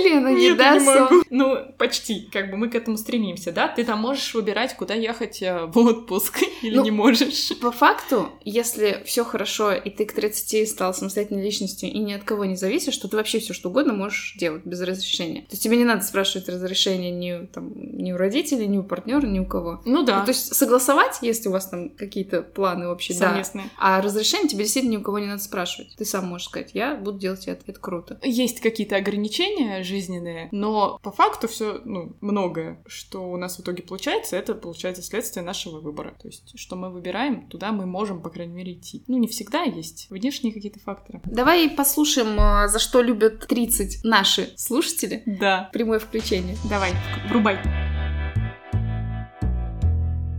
Лена, 0.04 0.30
не 0.30 0.54
да, 0.54 0.80
сон. 0.80 1.24
Ну, 1.30 1.58
почти, 1.78 2.30
как 2.32 2.52
бы 2.52 2.58
мы 2.58 2.70
к 2.70 2.76
этому 2.76 2.98
стремимся, 2.98 3.52
да? 3.52 3.68
Ты 3.68 3.84
там 3.84 4.00
можешь 4.00 4.34
выбирать, 4.34 4.76
куда 4.76 4.94
ехать 4.94 5.42
э, 5.42 5.66
в 5.66 5.78
отпуск 5.78 6.40
или 6.62 6.76
ну, 6.76 6.84
не 6.84 6.92
можешь. 6.92 7.58
По 7.60 7.72
факту, 7.72 8.30
если 8.44 9.02
все 9.06 9.24
хорошо, 9.24 9.74
и 9.74 9.90
ты 9.90 10.06
к 10.06 10.14
30 10.14 10.70
стал 10.70 10.94
самостоятельной 10.94 11.44
личностью 11.44 11.90
и 11.90 11.98
ни 12.00 12.14
от 12.14 12.24
кого 12.24 12.46
не 12.46 12.56
зависишь, 12.56 12.98
то 12.98 13.08
ты 13.08 13.18
вообще 13.18 13.40
все 13.40 13.54
что 13.54 13.70
угодно 13.70 13.94
можешь 13.94 14.36
делать 14.38 14.66
без 14.66 14.82
разрешения. 14.82 15.46
То 15.48 15.54
есть 15.54 15.64
тебе 15.64 15.78
не 15.78 15.86
надо 15.86 16.04
спрашивать 16.04 16.50
разрешения 16.50 17.12
ни, 17.12 17.46
там, 17.48 17.72
ни 17.74 18.12
у 18.12 18.18
родителей, 18.18 18.68
ни 18.68 18.78
у 18.78 18.84
партнера, 18.84 19.26
ни 19.26 19.40
у 19.40 19.46
кого. 19.46 19.82
Ну 19.86 20.04
да. 20.04 20.20
Ну, 20.20 20.26
то 20.26 20.32
есть 20.32 20.54
согласовать, 20.54 21.20
если 21.22 21.50
у 21.50 21.52
вас 21.52 21.68
там 21.68 21.90
какие-то 21.90 22.42
планы 22.42 22.88
общие, 22.88 23.18
Совместные. 23.18 23.66
да. 23.66 23.72
А 23.78 24.02
разрешение 24.02 24.50
тебе 24.50 24.64
действительно 24.64 24.94
ни 24.94 24.98
у 24.98 25.02
кого 25.02 25.20
не 25.20 25.28
надо 25.28 25.42
спрашивать. 25.42 25.96
Ты 25.98 26.06
сам 26.06 26.26
можешь 26.26 26.48
сказать, 26.48 26.72
я 26.74 26.96
буду 26.96 27.20
делать 27.20 27.48
это, 27.48 27.64
это 27.66 27.80
круто. 27.80 28.20
Есть 28.24 28.60
какие-то 28.60 28.98
ограничения 28.98 29.84
жизненные, 29.84 30.50
но 30.52 31.00
по 31.02 31.12
факту 31.12 31.48
все, 31.48 31.82
ну, 31.86 32.16
многое, 32.22 32.84
что 32.86 33.32
у 33.32 33.38
нас 33.38 33.58
в 33.58 33.62
итоге 33.62 33.84
получается, 33.84 34.36
это 34.36 34.54
получается 34.54 35.02
следствие 35.02 35.46
нашего 35.46 35.80
выбора. 35.80 36.14
То 36.22 36.28
есть, 36.28 36.58
что 36.60 36.76
мы 36.76 36.92
выбираем, 36.92 37.48
туда 37.48 37.72
мы 37.72 37.86
можем, 37.86 38.22
по 38.22 38.30
крайней 38.30 38.54
мере, 38.54 38.74
идти. 38.74 39.04
Ну, 39.08 39.18
не 39.18 39.28
всегда 39.28 39.64
есть 39.64 40.08
внешние 40.10 40.54
какие-то 40.54 40.80
факторы. 40.80 41.22
Давай 41.26 41.70
послушаем, 41.70 42.40
а, 42.40 42.68
за 42.68 42.80
что 42.80 43.02
любят 43.02 43.48
30 43.48 44.04
наши 44.04 44.50
слушатели. 44.56 45.24
Да. 45.40 45.70
Прямое 45.74 46.00
включение. 46.00 46.58
Давай, 46.70 46.94
врубай. 47.30 47.60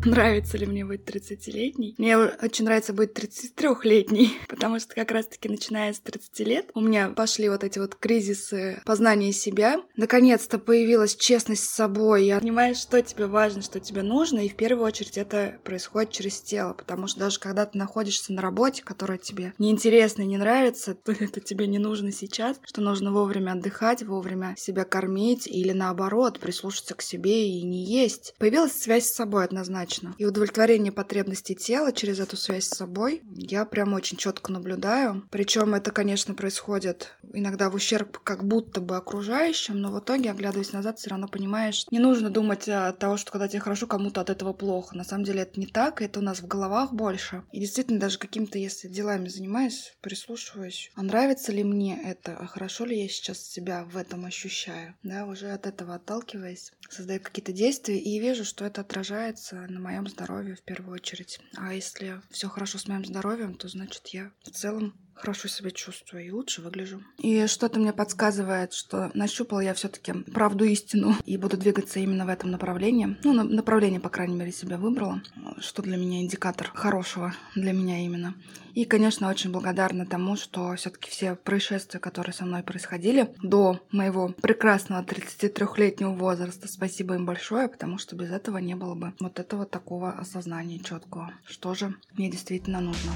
Нравится 0.04 0.56
ли 0.56 0.66
мне 0.66 0.84
быть 0.84 1.02
30-летней? 1.02 1.94
Мне 1.98 2.16
очень 2.16 2.64
нравится 2.64 2.92
быть 2.92 3.12
33-летней, 3.12 4.32
потому 4.48 4.78
что 4.78 4.94
как 4.94 5.11
раз-таки 5.11 5.48
начиная 5.48 5.92
с 5.92 5.98
30 6.00 6.38
лет 6.40 6.70
у 6.74 6.80
меня 6.80 7.11
пошли 7.11 7.48
вот 7.48 7.64
эти 7.64 7.78
вот 7.78 7.96
кризисы 7.96 8.80
познания 8.84 9.32
себя. 9.32 9.80
Наконец-то 9.96 10.58
появилась 10.58 11.16
честность 11.16 11.64
с 11.64 11.74
собой. 11.74 12.26
Я 12.26 12.38
понимаю, 12.38 12.74
что 12.74 13.02
тебе 13.02 13.26
важно, 13.26 13.61
что 13.62 13.80
тебе 13.80 14.02
нужно, 14.02 14.38
и 14.40 14.48
в 14.48 14.54
первую 14.54 14.87
очередь 14.87 15.18
это 15.18 15.58
происходит 15.64 16.12
через 16.12 16.40
тело, 16.40 16.74
потому 16.74 17.08
что 17.08 17.20
даже 17.20 17.40
когда 17.40 17.66
ты 17.66 17.76
находишься 17.76 18.32
на 18.32 18.40
работе, 18.40 18.82
которая 18.84 19.18
тебе 19.18 19.52
неинтересна 19.58 20.22
и 20.22 20.26
не 20.26 20.38
нравится, 20.38 20.94
то 21.04 21.12
это 21.12 21.40
тебе 21.40 21.66
не 21.66 21.78
нужно 21.78 22.12
сейчас, 22.12 22.61
что 22.64 22.80
нужно 22.80 23.12
вовремя 23.12 23.52
отдыхать, 23.52 24.02
вовремя 24.04 24.54
себя 24.56 24.84
кормить 24.84 25.48
или 25.48 25.72
наоборот 25.72 26.38
прислушаться 26.38 26.94
к 26.94 27.02
себе 27.02 27.48
и 27.48 27.62
не 27.62 27.84
есть. 27.84 28.34
Появилась 28.38 28.72
связь 28.72 29.06
с 29.06 29.14
собой 29.14 29.44
однозначно 29.44 29.88
однозначно. 29.88 30.14
И 30.18 30.24
удовлетворение 30.24 30.92
потребностей 30.92 31.55
тела 31.55 31.92
через 31.92 32.20
эту 32.20 32.37
связь 32.37 32.64
с 32.64 32.77
собой 32.77 33.22
я 33.35 33.64
прям 33.64 33.94
очень 33.94 34.16
четко 34.16 34.53
наблюдаю. 34.53 35.27
Причем 35.31 35.74
это, 35.74 35.90
конечно, 35.90 36.35
происходит 36.35 37.16
иногда 37.33 37.70
в 37.70 37.74
ущерб 37.74 38.18
как 38.18 38.44
будто 38.44 38.81
бы 38.81 38.96
окружающим, 38.96 39.81
но 39.81 39.90
в 39.90 40.01
итоге, 40.01 40.31
оглядываясь 40.31 40.72
назад, 40.72 40.98
все 40.98 41.11
равно 41.11 41.29
понимаешь, 41.29 41.87
не 41.90 41.98
нужно 41.98 42.31
думать 42.31 42.68
от 42.68 42.98
того, 42.98 43.16
что 43.16 43.33
когда 43.33 43.48
тебе 43.48 43.61
хорошо, 43.61 43.87
кому-то 43.87 44.20
от 44.20 44.31
этого 44.31 44.53
плохо. 44.53 44.96
На 44.96 45.05
самом 45.05 45.24
деле 45.24 45.42
это 45.42 45.59
не 45.59 45.66
так, 45.66 46.03
это 46.03 46.20
у 46.20 46.22
нас 46.22 46.40
в 46.40 46.46
головах 46.46 46.92
больше. 46.92 47.44
И 47.53 47.61
действительно, 47.61 48.01
даже 48.01 48.18
какими-то, 48.18 48.59
если 48.59 48.88
делами 48.88 49.29
занимаюсь, 49.29 49.96
прислушиваюсь, 50.01 50.90
а 50.94 51.03
нравится 51.03 51.53
ли 51.53 51.64
мне 51.64 52.01
это, 52.03 52.37
а 52.37 52.46
хорошо 52.46 52.85
ли 52.85 53.01
я 53.01 53.09
сейчас 53.09 53.38
себя 53.38 53.85
в 53.85 53.96
этом 53.96 54.24
ощущаю, 54.24 54.94
да, 55.03 55.27
уже 55.27 55.51
от 55.51 55.66
этого 55.66 55.94
отталкиваясь, 55.94 56.72
создаю 56.88 57.20
какие-то 57.20 57.53
действия 57.53 57.98
и 57.98 58.18
вижу, 58.18 58.44
что 58.44 58.64
это 58.64 58.81
отражается 58.81 59.57
на 59.68 59.77
на 59.78 59.84
моем 59.84 60.08
здоровье 60.08 60.56
в 60.56 60.62
первую 60.62 60.94
очередь. 60.94 61.40
А 61.56 61.72
если 61.72 62.20
все 62.30 62.48
хорошо 62.48 62.78
с 62.78 62.88
моим 62.88 63.04
здоровьем, 63.04 63.54
то 63.54 63.68
значит 63.68 64.08
я 64.08 64.32
в 64.42 64.50
целом 64.50 64.94
хорошо 65.18 65.48
себя 65.48 65.70
чувствую 65.70 66.26
и 66.26 66.31
лучше 66.31 66.62
выгляжу. 66.62 67.02
И 67.18 67.46
что-то 67.46 67.81
мне 67.81 67.92
подсказывает, 67.92 68.72
что 68.72 69.11
нащупала 69.14 69.61
я 69.61 69.74
все-таки 69.74 70.12
правду 70.12 70.64
истину 70.64 71.14
и 71.24 71.37
буду 71.37 71.57
двигаться 71.57 72.00
именно 72.00 72.24
в 72.24 72.28
этом 72.28 72.50
направлении. 72.50 73.16
Ну, 73.24 73.33
направление, 73.33 74.00
по 74.00 74.09
крайней 74.09 74.37
мере, 74.37 74.52
себя 74.52 74.78
выбрала, 74.78 75.22
что 75.61 75.83
для 75.83 75.96
меня 75.96 76.20
индикатор 76.20 76.70
хорошего 76.74 77.35
для 77.54 77.72
меня 77.72 78.04
именно. 78.04 78.35
И, 78.78 78.85
конечно, 78.85 79.28
очень 79.28 79.50
благодарна 79.50 80.07
тому, 80.07 80.37
что 80.37 80.76
все-таки 80.76 81.11
все 81.11 81.35
происшествия, 81.35 81.98
которые 81.98 82.33
со 82.33 82.44
мной 82.44 82.62
происходили 82.62 83.35
до 83.42 83.81
моего 83.90 84.28
прекрасного 84.28 85.02
33-летнего 85.02 86.12
возраста, 86.12 86.68
спасибо 86.68 87.16
им 87.16 87.26
большое, 87.26 87.66
потому 87.68 87.98
что 87.98 88.14
без 88.14 88.31
этого 88.31 88.59
не 88.59 88.76
было 88.76 88.94
бы 88.94 89.14
вот 89.18 89.40
этого 89.40 89.66
такого 89.66 90.12
осознания 90.12 90.78
четкого, 90.78 91.33
что 91.44 91.74
же 91.74 91.92
мне 92.12 92.31
действительно 92.31 92.81
нужно. 92.81 93.12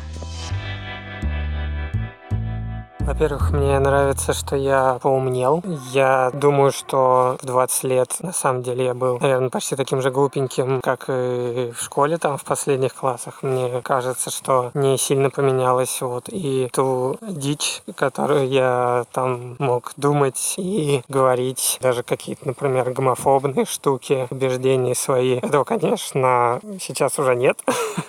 Во-первых, 3.05 3.51
мне 3.51 3.77
нравится, 3.81 4.33
что 4.33 4.55
я 4.55 4.99
поумнел. 5.03 5.61
Я 5.91 6.31
думаю, 6.33 6.71
что 6.71 7.37
в 7.43 7.47
20 7.47 7.85
лет 7.85 8.17
на 8.21 8.33
самом 8.33 8.63
деле 8.63 8.85
я 8.85 8.95
был, 8.95 9.19
наверное, 9.19 9.51
почти 9.51 9.75
таким 9.75 10.01
же 10.01 10.13
глупеньким, 10.13 10.81
как 10.81 11.07
и 11.09 11.73
в 11.73 11.83
школе 11.83 12.17
там 12.17 12.39
в 12.39 12.45
последних 12.45 12.95
классах. 12.95 13.43
Мне 13.43 13.81
кажется, 13.83 14.31
что 14.31 14.71
не 14.75 14.97
сильно 14.99 15.31
поменялось. 15.31 16.01
Вот. 16.01 16.29
И 16.29 16.69
ту 16.73 17.19
дичь, 17.23 17.83
которую 17.97 18.49
я 18.49 19.05
там 19.13 19.57
мог 19.59 19.93
думать 19.97 20.55
и 20.57 21.03
говорить, 21.09 21.79
даже 21.81 22.05
какие-то, 22.05 22.47
например, 22.47 22.93
гомофобные 22.93 23.67
штуки, 23.67 24.29
убеждения 24.31 24.95
свои, 24.95 25.39
этого, 25.39 25.65
конечно, 25.65 26.61
сейчас 26.81 27.19
уже 27.19 27.35
нет, 27.35 27.59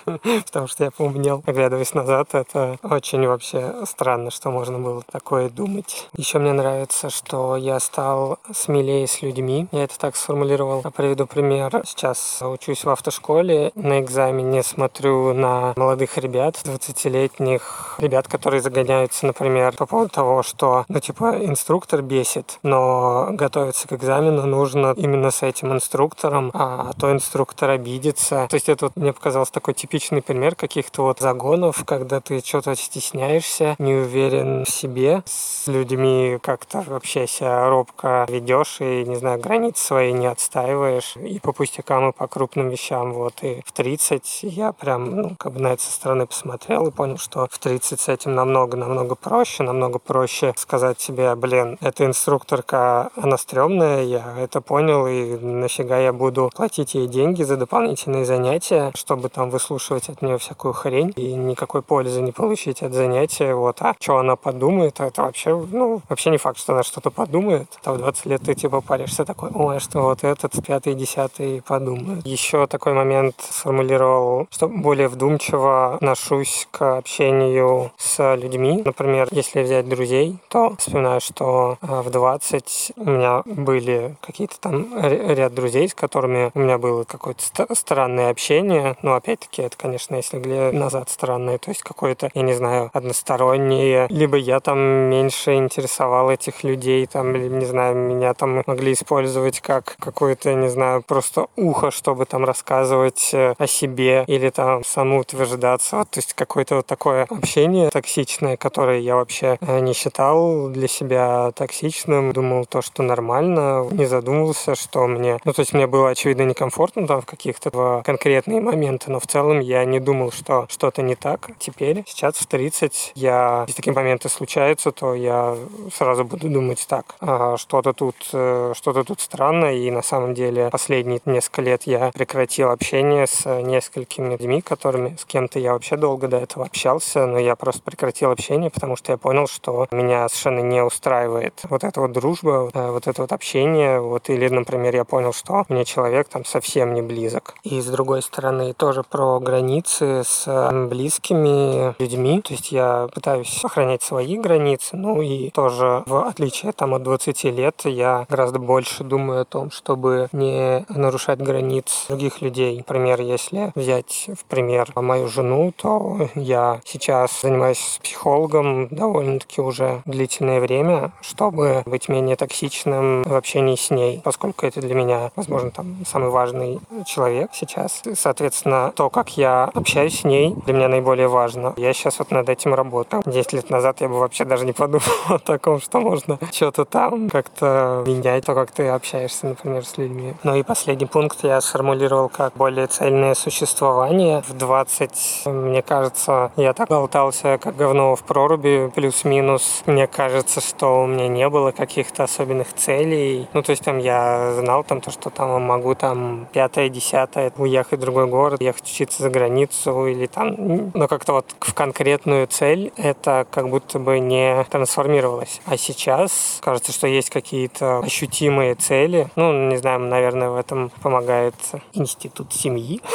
потому 0.46 0.68
что 0.68 0.84
я 0.84 0.92
поумнел. 0.92 1.42
Оглядываясь 1.46 1.94
назад, 1.94 2.28
это 2.34 2.78
очень 2.84 3.26
вообще 3.26 3.74
странно, 3.86 4.30
что 4.30 4.50
можно 4.52 4.83
было 4.84 5.02
такое 5.10 5.48
думать. 5.48 6.08
Еще 6.16 6.38
мне 6.38 6.52
нравится, 6.52 7.10
что 7.10 7.56
я 7.56 7.80
стал 7.80 8.38
смелее 8.52 9.06
с 9.06 9.22
людьми. 9.22 9.66
Я 9.72 9.84
это 9.84 9.98
так 9.98 10.14
сформулировал. 10.16 10.82
Приведу 10.94 11.26
пример. 11.26 11.82
Сейчас 11.86 12.42
учусь 12.42 12.84
в 12.84 12.90
автошколе. 12.90 13.72
На 13.74 14.00
экзамене 14.00 14.62
смотрю 14.62 15.32
на 15.32 15.72
молодых 15.76 16.18
ребят, 16.18 16.60
20-летних 16.64 17.96
ребят, 17.98 18.28
которые 18.28 18.60
загоняются, 18.60 19.26
например, 19.26 19.74
по 19.76 19.86
поводу 19.86 20.10
того, 20.10 20.42
что, 20.42 20.84
ну, 20.88 21.00
типа, 21.00 21.36
инструктор 21.40 22.02
бесит, 22.02 22.58
но 22.62 23.28
готовиться 23.30 23.88
к 23.88 23.92
экзамену 23.92 24.46
нужно 24.46 24.94
именно 24.96 25.30
с 25.30 25.42
этим 25.42 25.72
инструктором, 25.72 26.50
а 26.52 26.92
то 26.98 27.10
инструктор 27.10 27.70
обидится. 27.70 28.46
То 28.50 28.54
есть 28.54 28.68
это 28.68 28.86
вот 28.86 28.96
мне 28.96 29.12
показался 29.12 29.52
такой 29.52 29.74
типичный 29.74 30.22
пример 30.22 30.54
каких-то 30.54 31.02
вот 31.02 31.20
загонов, 31.20 31.84
когда 31.86 32.20
ты 32.20 32.42
что-то 32.44 32.76
стесняешься, 32.76 33.76
не 33.78 33.94
уверен 33.94 34.64
в 34.64 34.68
себе, 34.74 35.22
с 35.26 35.66
людьми 35.68 36.38
как-то 36.42 36.82
вообще 36.86 37.26
себя 37.26 37.68
робко 37.68 38.26
ведешь 38.28 38.80
и, 38.80 39.04
не 39.04 39.16
знаю, 39.16 39.40
границы 39.40 39.84
свои 39.84 40.12
не 40.12 40.26
отстаиваешь. 40.26 41.16
И 41.16 41.38
по 41.38 41.52
пустякам, 41.52 42.10
и 42.10 42.12
по 42.12 42.26
крупным 42.26 42.68
вещам. 42.68 43.12
Вот. 43.12 43.34
И 43.42 43.62
в 43.64 43.72
30 43.72 44.40
я 44.42 44.72
прям, 44.72 45.16
ну, 45.16 45.36
как 45.38 45.52
бы 45.52 45.60
на 45.60 45.68
это 45.68 45.82
со 45.82 45.92
стороны 45.92 46.26
посмотрел 46.26 46.86
и 46.86 46.90
понял, 46.90 47.18
что 47.18 47.46
в 47.50 47.58
30 47.58 48.00
с 48.00 48.08
этим 48.08 48.34
намного-намного 48.34 49.14
проще. 49.14 49.62
Намного 49.62 49.98
проще 49.98 50.52
сказать 50.56 51.00
себе, 51.00 51.34
блин, 51.36 51.78
эта 51.80 52.04
инструкторка, 52.04 53.10
она 53.16 53.38
стрёмная, 53.38 54.02
я 54.02 54.34
это 54.38 54.60
понял, 54.60 55.06
и 55.06 55.36
нафига 55.38 55.98
я 55.98 56.12
буду 56.12 56.50
платить 56.54 56.94
ей 56.94 57.06
деньги 57.06 57.42
за 57.42 57.56
дополнительные 57.56 58.24
занятия, 58.24 58.90
чтобы 58.94 59.28
там 59.28 59.50
выслушивать 59.50 60.08
от 60.08 60.22
нее 60.22 60.38
всякую 60.38 60.74
хрень 60.74 61.12
и 61.16 61.34
никакой 61.34 61.82
пользы 61.82 62.20
не 62.20 62.32
получить 62.32 62.82
от 62.82 62.92
занятия. 62.92 63.54
Вот. 63.54 63.76
А 63.80 63.94
что 64.00 64.18
она 64.18 64.36
подумает? 64.36 64.63
Подумает, 64.64 65.00
а 65.00 65.06
это 65.06 65.22
вообще, 65.22 65.54
ну, 65.54 66.00
вообще 66.08 66.30
не 66.30 66.38
факт, 66.38 66.58
что 66.58 66.72
она 66.72 66.82
что-то 66.82 67.10
подумает. 67.10 67.68
Там 67.82 67.94
в 67.94 67.98
20 67.98 68.26
лет 68.26 68.42
ты 68.42 68.54
типа 68.54 68.80
паришься 68.80 69.24
такой, 69.24 69.50
ой, 69.54 69.78
что 69.78 70.00
вот 70.00 70.24
этот 70.24 70.52
пятый, 70.66 70.94
десятый 70.94 71.60
подумает. 71.60 72.26
Еще 72.26 72.66
такой 72.66 72.94
момент 72.94 73.34
сформулировал, 73.50 74.46
что 74.50 74.68
более 74.68 75.08
вдумчиво 75.08 75.96
отношусь 75.96 76.66
к 76.70 76.96
общению 76.96 77.92
с 77.98 78.36
людьми. 78.36 78.82
Например, 78.84 79.28
если 79.32 79.62
взять 79.62 79.86
друзей, 79.86 80.38
то 80.48 80.74
вспоминаю, 80.78 81.20
что 81.20 81.76
а, 81.82 82.02
в 82.02 82.10
20 82.10 82.92
у 82.96 83.04
меня 83.04 83.42
были 83.44 84.16
какие-то 84.22 84.58
там 84.60 84.86
ряд 84.98 85.52
друзей, 85.52 85.88
с 85.90 85.94
которыми 85.94 86.50
у 86.54 86.60
меня 86.60 86.78
было 86.78 87.04
какое-то 87.04 87.42
странное 87.74 88.30
общение. 88.30 88.96
Но 89.02 89.14
опять-таки, 89.14 89.60
это, 89.62 89.76
конечно, 89.76 90.16
если 90.16 90.38
глядя 90.38 90.76
назад 90.76 91.10
странное, 91.10 91.58
то 91.58 91.70
есть 91.70 91.82
какое-то, 91.82 92.30
я 92.32 92.42
не 92.42 92.54
знаю, 92.54 92.90
одностороннее. 92.94 94.06
Либо 94.08 94.36
я 94.36 94.53
я 94.54 94.60
там 94.60 94.78
меньше 94.78 95.54
интересовал 95.54 96.30
этих 96.30 96.62
людей, 96.62 97.06
там, 97.06 97.34
или, 97.34 97.48
не 97.48 97.64
знаю, 97.64 97.96
меня 97.96 98.34
там 98.34 98.62
могли 98.66 98.92
использовать 98.92 99.60
как 99.60 99.96
какое-то, 99.98 100.54
не 100.54 100.68
знаю, 100.68 101.02
просто 101.02 101.48
ухо, 101.56 101.90
чтобы 101.90 102.24
там 102.24 102.44
рассказывать 102.44 103.30
э, 103.32 103.54
о 103.58 103.66
себе 103.66 104.24
или 104.28 104.50
там 104.50 104.84
самоутверждаться. 104.84 106.04
То 106.08 106.18
есть 106.20 106.34
какое-то 106.34 106.76
вот 106.76 106.86
такое 106.86 107.26
общение 107.28 107.90
токсичное, 107.90 108.56
которое 108.56 109.00
я 109.00 109.16
вообще 109.16 109.58
э, 109.60 109.80
не 109.80 109.92
считал 109.92 110.68
для 110.68 110.86
себя 110.86 111.50
токсичным. 111.56 112.32
Думал 112.32 112.64
то, 112.66 112.80
что 112.80 113.02
нормально, 113.02 113.86
не 113.90 114.06
задумывался, 114.06 114.76
что 114.76 115.08
мне... 115.08 115.38
Ну, 115.44 115.52
то 115.52 115.60
есть 115.60 115.72
мне 115.72 115.88
было, 115.88 116.10
очевидно, 116.10 116.42
некомфортно 116.42 117.08
там 117.08 117.22
в 117.22 117.26
каких-то 117.26 118.02
конкретные 118.04 118.60
моменты, 118.60 119.10
но 119.10 119.18
в 119.18 119.26
целом 119.26 119.58
я 119.58 119.84
не 119.84 119.98
думал, 119.98 120.30
что 120.30 120.66
что-то 120.68 121.02
не 121.02 121.16
так. 121.16 121.50
Теперь, 121.58 122.04
сейчас 122.06 122.34
в 122.36 122.46
30, 122.46 123.12
я... 123.16 123.66
Такие 123.74 123.92
моменты 123.92 124.28
случается, 124.44 124.92
то 124.92 125.14
я 125.14 125.56
сразу 125.92 126.24
буду 126.24 126.48
думать 126.50 126.84
так, 126.86 127.16
а, 127.20 127.56
что-то 127.56 127.94
тут, 127.94 128.14
э, 128.32 128.74
что-то 128.76 129.02
тут 129.02 129.20
странно, 129.20 129.74
и 129.74 129.90
на 129.90 130.02
самом 130.02 130.34
деле 130.34 130.68
последние 130.70 131.20
несколько 131.24 131.62
лет 131.62 131.84
я 131.84 132.10
прекратил 132.12 132.70
общение 132.70 133.26
с 133.26 133.46
несколькими 133.62 134.32
людьми, 134.32 134.60
которыми 134.60 135.16
с 135.18 135.24
кем-то 135.24 135.58
я 135.58 135.72
вообще 135.72 135.96
долго 135.96 136.28
до 136.28 136.36
этого 136.36 136.66
общался, 136.66 137.26
но 137.26 137.38
я 137.38 137.56
просто 137.56 137.80
прекратил 137.80 138.30
общение, 138.30 138.70
потому 138.70 138.96
что 138.96 139.12
я 139.12 139.16
понял, 139.16 139.46
что 139.46 139.86
меня 139.90 140.28
совершенно 140.28 140.60
не 140.60 140.82
устраивает 140.82 141.62
вот 141.70 141.82
эта 141.82 142.00
вот 142.02 142.12
дружба, 142.12 142.70
э, 142.74 142.90
вот 142.90 143.06
это 143.06 143.22
вот 143.22 143.32
общение, 143.32 144.00
вот 144.00 144.28
или, 144.28 144.48
например, 144.48 144.94
я 144.94 145.04
понял, 145.04 145.32
что 145.32 145.64
мне 145.70 145.86
человек 145.86 146.28
там 146.28 146.44
совсем 146.44 146.92
не 146.92 147.00
близок. 147.00 147.54
И 147.62 147.80
с 147.80 147.86
другой 147.86 148.20
стороны 148.20 148.74
тоже 148.74 149.04
про 149.04 149.40
границы 149.40 150.22
с 150.22 150.44
близкими 150.90 151.94
людьми, 151.98 152.42
то 152.42 152.52
есть 152.52 152.72
я 152.72 153.08
пытаюсь 153.14 153.48
сохранять 153.48 154.02
свои 154.02 154.33
свои 154.34 154.38
границы, 154.38 154.96
ну 154.96 155.22
и 155.22 155.50
тоже 155.50 156.02
в 156.06 156.26
отличие 156.26 156.72
там 156.72 156.94
от 156.94 157.02
20 157.02 157.44
лет 157.44 157.82
я 157.84 158.26
гораздо 158.28 158.58
больше 158.58 159.04
думаю 159.04 159.42
о 159.42 159.44
том, 159.44 159.70
чтобы 159.70 160.28
не 160.32 160.84
нарушать 160.88 161.40
границ 161.40 162.06
других 162.08 162.42
людей. 162.42 162.76
Например, 162.78 163.20
если 163.20 163.72
взять 163.74 164.30
в 164.38 164.44
пример 164.44 164.90
мою 164.96 165.28
жену, 165.28 165.72
то 165.76 166.28
я 166.34 166.80
сейчас 166.84 167.42
занимаюсь 167.42 168.00
психологом 168.02 168.88
довольно-таки 168.88 169.60
уже 169.60 170.02
длительное 170.04 170.60
время, 170.60 171.12
чтобы 171.20 171.82
быть 171.86 172.08
менее 172.08 172.36
токсичным 172.36 173.22
в 173.22 173.34
общении 173.34 173.76
с 173.76 173.90
ней, 173.90 174.20
поскольку 174.24 174.66
это 174.66 174.80
для 174.80 174.94
меня, 174.94 175.30
возможно, 175.36 175.70
там 175.70 175.96
самый 176.06 176.30
важный 176.30 176.80
человек 177.06 177.50
сейчас. 177.52 178.02
Соответственно, 178.14 178.92
то, 178.96 179.10
как 179.10 179.36
я 179.36 179.70
общаюсь 179.74 180.20
с 180.20 180.24
ней, 180.24 180.54
для 180.66 180.74
меня 180.74 180.88
наиболее 180.88 181.28
важно. 181.28 181.74
Я 181.76 181.92
сейчас 181.92 182.18
вот 182.18 182.30
над 182.30 182.48
этим 182.48 182.74
работаю. 182.74 183.22
Десять 183.26 183.52
лет 183.52 183.70
назад 183.70 184.00
я 184.00 184.08
бы 184.08 184.18
вообще 184.24 184.44
даже 184.44 184.64
не 184.66 184.72
подумал 184.72 185.04
о 185.28 185.38
таком, 185.38 185.80
что 185.80 186.00
можно 186.00 186.38
что-то 186.52 186.84
там 186.84 187.30
как-то 187.30 188.02
менять, 188.06 188.44
то, 188.44 188.54
как 188.54 188.70
ты 188.70 188.88
общаешься, 188.88 189.46
например, 189.46 189.84
с 189.84 189.96
людьми. 189.96 190.34
Ну 190.42 190.54
и 190.54 190.62
последний 190.62 191.06
пункт 191.06 191.44
я 191.44 191.60
сформулировал 191.60 192.28
как 192.28 192.54
более 192.54 192.86
цельное 192.86 193.34
существование. 193.34 194.42
В 194.48 194.54
20, 194.54 195.46
мне 195.46 195.82
кажется, 195.82 196.50
я 196.56 196.72
так 196.72 196.88
болтался, 196.88 197.58
как 197.58 197.76
говно 197.76 198.16
в 198.16 198.22
проруби, 198.22 198.90
плюс-минус. 198.94 199.82
Мне 199.86 200.06
кажется, 200.06 200.60
что 200.60 201.02
у 201.02 201.06
меня 201.06 201.28
не 201.28 201.48
было 201.48 201.70
каких-то 201.70 202.24
особенных 202.24 202.72
целей. 202.74 203.48
Ну, 203.52 203.62
то 203.62 203.70
есть 203.70 203.84
там 203.84 203.98
я 203.98 204.54
знал 204.54 204.84
там 204.84 205.00
то, 205.00 205.10
что 205.10 205.30
там 205.30 205.62
могу 205.62 205.94
там 205.94 206.48
пятое, 206.52 206.88
десятое 206.88 207.52
уехать 207.56 207.98
в 207.98 208.02
другой 208.02 208.26
город, 208.26 208.60
ехать 208.60 208.84
учиться 208.84 209.22
за 209.22 209.30
границу 209.30 210.06
или 210.06 210.26
там, 210.26 210.90
ну, 210.94 211.08
как-то 211.08 211.34
вот 211.34 211.46
в 211.60 211.74
конкретную 211.74 212.46
цель 212.46 212.92
это 212.96 213.46
как 213.50 213.68
будто 213.68 213.98
бы 213.98 214.13
не 214.20 214.64
трансформировалось. 214.64 215.60
А 215.66 215.76
сейчас 215.76 216.58
кажется, 216.60 216.92
что 216.92 217.06
есть 217.06 217.30
какие-то 217.30 217.98
ощутимые 217.98 218.74
цели. 218.74 219.28
Ну, 219.36 219.68
не 219.68 219.76
знаю, 219.76 220.00
наверное, 220.00 220.50
в 220.50 220.56
этом 220.56 220.90
помогает 221.02 221.54
институт 221.92 222.52
семьи. 222.52 223.00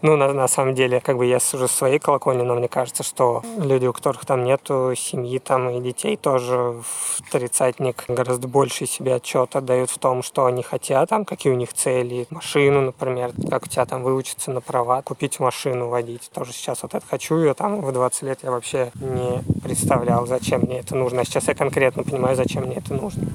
Ну, 0.00 0.16
на, 0.16 0.32
на 0.32 0.48
самом 0.48 0.74
деле, 0.74 1.00
как 1.00 1.18
бы 1.18 1.26
я 1.26 1.40
сужу 1.40 1.68
своей 1.68 1.98
колокольни, 1.98 2.42
но 2.42 2.54
мне 2.54 2.68
кажется, 2.68 3.02
что 3.02 3.42
люди, 3.58 3.86
у 3.86 3.92
которых 3.92 4.24
там 4.24 4.44
нету 4.44 4.94
семьи 4.96 5.38
там 5.38 5.68
и 5.68 5.80
детей, 5.80 6.16
тоже 6.16 6.56
в 6.82 7.30
тридцатник 7.30 8.04
гораздо 8.08 8.48
больше 8.48 8.86
себе 8.86 9.16
отчет 9.16 9.56
отдают 9.56 9.90
в 9.90 9.98
том, 9.98 10.22
что 10.22 10.46
они 10.46 10.62
хотят, 10.62 11.08
там, 11.10 11.24
какие 11.24 11.52
у 11.52 11.56
них 11.56 11.72
цели, 11.72 12.26
машину, 12.30 12.80
например, 12.80 13.32
как 13.50 13.64
у 13.64 13.68
тебя 13.68 13.84
там 13.84 14.02
выучиться 14.02 14.50
на 14.50 14.60
права, 14.60 15.02
купить 15.02 15.40
машину, 15.40 15.88
водить. 15.88 16.30
Тоже 16.32 16.52
сейчас 16.52 16.82
вот 16.82 16.94
это 16.94 17.04
хочу, 17.06 17.38
я 17.38 17.54
там 17.54 17.80
в 17.80 17.92
20 17.92 18.22
лет 18.22 18.38
я 18.42 18.50
вообще 18.50 18.90
не 18.94 19.42
представлял, 19.88 20.26
зачем 20.26 20.60
мне 20.62 20.80
это 20.80 20.94
нужно. 20.94 21.22
А 21.22 21.24
сейчас 21.24 21.48
я 21.48 21.54
конкретно 21.54 22.02
понимаю, 22.02 22.36
зачем 22.36 22.64
мне 22.64 22.76
это 22.76 22.92
нужно. 22.92 23.28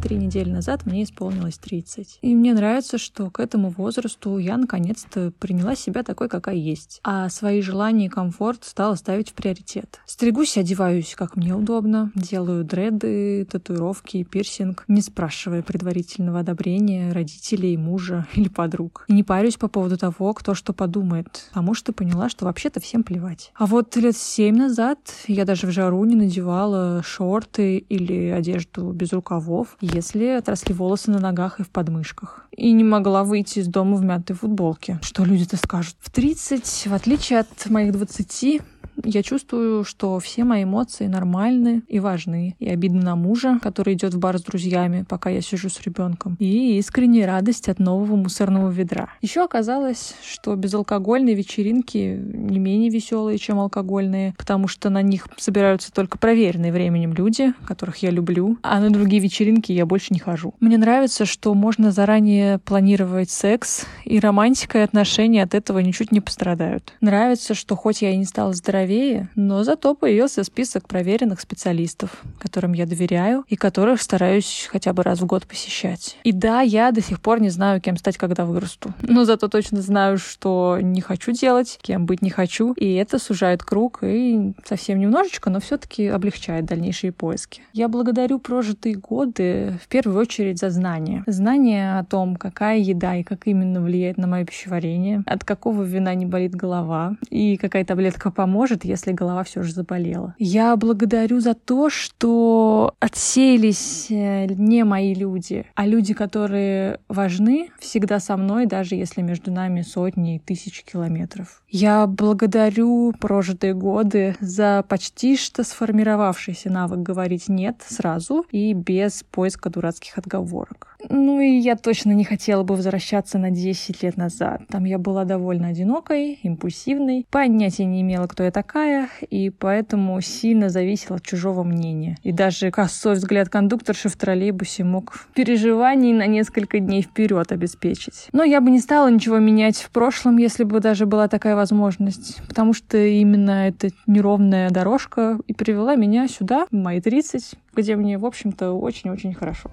Три 0.00 0.16
недели 0.16 0.50
назад 0.50 0.86
мне 0.86 1.04
исполнилось 1.04 1.58
30. 1.58 2.18
И 2.22 2.34
мне 2.34 2.54
нравится, 2.54 2.98
что 2.98 3.30
к 3.30 3.38
этому 3.38 3.70
возрасту 3.70 4.38
я 4.38 4.56
наконец-то 4.56 5.32
приняла 5.38 5.76
себя 5.76 6.02
такой, 6.02 6.28
какая 6.28 6.56
есть. 6.56 7.00
А 7.04 7.28
свои 7.28 7.60
желания 7.60 8.06
и 8.06 8.08
комфорт 8.08 8.64
стала 8.64 8.94
ставить 8.94 9.30
в 9.30 9.34
приоритет. 9.34 10.00
Стригусь 10.06 10.56
и 10.56 10.60
одеваюсь, 10.60 11.14
как 11.14 11.36
мне 11.36 11.54
удобно. 11.54 12.10
Делаю 12.14 12.64
дреды, 12.64 13.44
татуировки, 13.44 14.22
пирсинг, 14.22 14.84
не 14.88 15.02
спрашивая 15.02 15.62
предварительного 15.62 16.40
одобрения 16.40 17.12
родителей, 17.12 17.76
мужа 17.76 18.26
или 18.34 18.48
подруг. 18.48 19.04
И 19.08 19.12
не 19.12 19.22
парюсь 19.22 19.56
по 19.56 19.68
поводу 19.68 19.98
того, 19.98 20.32
кто 20.32 20.54
что 20.54 20.72
подумает, 20.72 21.46
потому 21.50 21.74
что 21.74 21.92
поняла, 21.92 22.28
что 22.28 22.46
вообще-то 22.46 22.80
всем 22.80 23.02
плевать. 23.02 23.52
А 23.54 23.66
вот 23.66 23.94
лет 23.96 24.16
семь 24.16 24.56
назад 24.56 24.98
я 25.26 25.44
даже 25.44 25.66
в 25.66 25.70
жару 25.70 26.04
не 26.04 26.16
надевала 26.16 27.02
шорты 27.04 27.78
или 27.78 28.28
одежду 28.28 28.92
без 28.92 29.12
рукавов, 29.12 29.76
если 29.92 30.26
отросли 30.26 30.74
волосы 30.74 31.10
на 31.10 31.18
ногах 31.18 31.60
и 31.60 31.62
в 31.62 31.70
подмышках. 31.70 32.46
И 32.56 32.72
не 32.72 32.84
могла 32.84 33.24
выйти 33.24 33.60
из 33.60 33.68
дома 33.68 33.96
в 33.96 34.02
мятой 34.02 34.36
футболке. 34.36 34.98
Что 35.02 35.24
люди-то 35.24 35.56
скажут? 35.56 35.96
В 36.00 36.10
30, 36.10 36.86
в 36.86 36.94
отличие 36.94 37.40
от 37.40 37.70
моих 37.70 37.92
20, 37.92 38.62
я 39.04 39.22
чувствую, 39.22 39.84
что 39.84 40.18
все 40.18 40.44
мои 40.44 40.64
эмоции 40.64 41.06
нормальны 41.06 41.82
и 41.88 42.00
важны. 42.00 42.56
И 42.58 42.68
обидно 42.68 43.02
на 43.02 43.16
мужа, 43.16 43.58
который 43.62 43.94
идет 43.94 44.14
в 44.14 44.18
бар 44.18 44.38
с 44.38 44.42
друзьями, 44.42 45.04
пока 45.08 45.30
я 45.30 45.40
сижу 45.40 45.68
с 45.68 45.80
ребенком. 45.82 46.36
И 46.38 46.78
искренняя 46.78 47.26
радость 47.26 47.68
от 47.68 47.78
нового 47.78 48.16
мусорного 48.16 48.70
ведра. 48.70 49.10
Еще 49.20 49.42
оказалось, 49.44 50.14
что 50.24 50.54
безалкогольные 50.54 51.34
вечеринки 51.34 52.20
не 52.20 52.58
менее 52.58 52.90
веселые, 52.90 53.38
чем 53.38 53.58
алкогольные, 53.58 54.34
потому 54.38 54.68
что 54.68 54.90
на 54.90 55.02
них 55.02 55.28
собираются 55.36 55.92
только 55.92 56.18
проверенные 56.18 56.72
временем 56.72 57.12
люди, 57.14 57.52
которых 57.66 57.98
я 57.98 58.10
люблю, 58.10 58.58
а 58.62 58.80
на 58.80 58.90
другие 58.90 59.22
вечеринки 59.22 59.72
я 59.72 59.86
больше 59.86 60.08
не 60.10 60.18
хожу. 60.18 60.54
Мне 60.60 60.78
нравится, 60.78 61.24
что 61.24 61.54
можно 61.54 61.90
заранее 61.92 62.58
планировать 62.58 63.30
секс, 63.30 63.86
и 64.04 64.18
романтика 64.18 64.78
и 64.78 64.82
отношения 64.82 65.42
от 65.42 65.54
этого 65.54 65.78
ничуть 65.78 66.12
не 66.12 66.20
пострадают. 66.20 66.94
Нравится, 67.00 67.54
что 67.54 67.76
хоть 67.76 68.02
я 68.02 68.10
и 68.10 68.16
не 68.16 68.24
стала 68.24 68.52
здоровее, 68.52 68.89
здоровее, 68.90 69.28
но 69.36 69.64
зато 69.64 69.94
появился 69.94 70.44
список 70.44 70.88
проверенных 70.88 71.40
специалистов, 71.40 72.22
которым 72.38 72.72
я 72.72 72.86
доверяю 72.86 73.44
и 73.48 73.56
которых 73.56 74.02
стараюсь 74.02 74.68
хотя 74.70 74.92
бы 74.92 75.02
раз 75.02 75.20
в 75.20 75.26
год 75.26 75.46
посещать. 75.46 76.16
И 76.24 76.32
да, 76.32 76.60
я 76.60 76.90
до 76.90 77.00
сих 77.00 77.20
пор 77.20 77.40
не 77.40 77.50
знаю, 77.50 77.80
кем 77.80 77.96
стать, 77.96 78.16
когда 78.16 78.44
вырасту. 78.44 78.92
Но 79.02 79.24
зато 79.24 79.48
точно 79.48 79.80
знаю, 79.80 80.18
что 80.18 80.78
не 80.80 81.00
хочу 81.00 81.32
делать, 81.32 81.78
кем 81.82 82.06
быть 82.06 82.22
не 82.22 82.30
хочу. 82.30 82.72
И 82.72 82.94
это 82.94 83.18
сужает 83.18 83.62
круг 83.62 84.00
и 84.02 84.52
совсем 84.64 84.98
немножечко, 84.98 85.50
но 85.50 85.60
все-таки 85.60 86.06
облегчает 86.06 86.64
дальнейшие 86.64 87.12
поиски. 87.12 87.62
Я 87.72 87.88
благодарю 87.88 88.38
прожитые 88.38 88.96
годы 88.96 89.78
в 89.82 89.88
первую 89.88 90.18
очередь 90.18 90.58
за 90.58 90.70
знания. 90.70 91.22
Знания 91.26 91.98
о 91.98 92.04
том, 92.04 92.36
какая 92.36 92.78
еда 92.78 93.16
и 93.16 93.22
как 93.22 93.46
именно 93.46 93.80
влияет 93.80 94.18
на 94.18 94.26
мое 94.26 94.44
пищеварение, 94.44 95.22
от 95.26 95.44
какого 95.44 95.82
вина 95.82 96.14
не 96.14 96.26
болит 96.26 96.54
голова 96.54 97.16
и 97.30 97.56
какая 97.56 97.84
таблетка 97.84 98.30
поможет, 98.30 98.79
поможет, 98.80 98.84
если 98.84 99.12
голова 99.12 99.42
все 99.44 99.62
же 99.62 99.72
заболела. 99.72 100.34
Я 100.38 100.76
благодарю 100.76 101.40
за 101.40 101.54
то, 101.54 101.90
что 101.90 102.94
отсеялись 103.00 104.06
э, 104.10 104.46
не 104.46 104.84
мои 104.84 105.14
люди, 105.14 105.66
а 105.74 105.86
люди, 105.86 106.14
которые 106.14 106.98
важны, 107.08 107.70
всегда 107.78 108.20
со 108.20 108.36
мной, 108.36 108.66
даже 108.66 108.94
если 108.94 109.22
между 109.22 109.50
нами 109.50 109.82
сотни 109.82 110.36
и 110.36 110.38
тысячи 110.38 110.84
километров. 110.84 111.62
Я 111.68 112.06
благодарю 112.06 113.12
прожитые 113.20 113.74
годы 113.74 114.36
за 114.40 114.84
почти 114.88 115.36
что 115.36 115.64
сформировавшийся 115.64 116.70
навык 116.70 117.00
говорить 117.00 117.48
«нет» 117.48 117.76
сразу 117.86 118.44
и 118.50 118.72
без 118.74 119.24
поиска 119.30 119.70
дурацких 119.70 120.18
отговорок. 120.18 120.89
Ну 121.08 121.40
и 121.40 121.58
я 121.58 121.76
точно 121.76 122.12
не 122.12 122.24
хотела 122.24 122.62
бы 122.62 122.74
возвращаться 122.76 123.38
на 123.38 123.50
10 123.50 124.02
лет 124.02 124.16
назад. 124.16 124.62
Там 124.68 124.84
я 124.84 124.98
была 124.98 125.24
довольно 125.24 125.68
одинокой, 125.68 126.38
импульсивной, 126.42 127.26
понятия 127.30 127.84
не 127.84 128.02
имела, 128.02 128.26
кто 128.26 128.42
я 128.42 128.50
такая, 128.50 129.08
и 129.28 129.50
поэтому 129.50 130.20
сильно 130.20 130.68
зависела 130.68 131.16
от 131.16 131.22
чужого 131.22 131.62
мнения. 131.62 132.16
И 132.22 132.32
даже 132.32 132.70
косой 132.70 133.14
взгляд 133.14 133.48
кондукторши 133.48 134.08
в 134.08 134.16
троллейбусе 134.16 134.84
мог 134.84 135.26
переживаний 135.34 136.12
на 136.12 136.26
несколько 136.26 136.78
дней 136.78 137.02
вперед 137.02 137.52
обеспечить. 137.52 138.28
Но 138.32 138.44
я 138.44 138.60
бы 138.60 138.70
не 138.70 138.80
стала 138.80 139.10
ничего 139.10 139.38
менять 139.38 139.76
в 139.76 139.90
прошлом, 139.90 140.36
если 140.36 140.64
бы 140.64 140.80
даже 140.80 141.06
была 141.06 141.28
такая 141.28 141.56
возможность, 141.56 142.40
потому 142.48 142.72
что 142.72 142.98
именно 142.98 143.68
эта 143.68 143.90
неровная 144.06 144.70
дорожка 144.70 145.38
и 145.46 145.54
привела 145.54 145.94
меня 145.94 146.28
сюда, 146.28 146.66
в 146.70 146.74
мои 146.74 147.00
30, 147.00 147.54
где 147.74 147.96
мне, 147.96 148.18
в 148.18 148.26
общем-то, 148.26 148.72
очень-очень 148.72 149.34
хорошо. 149.34 149.70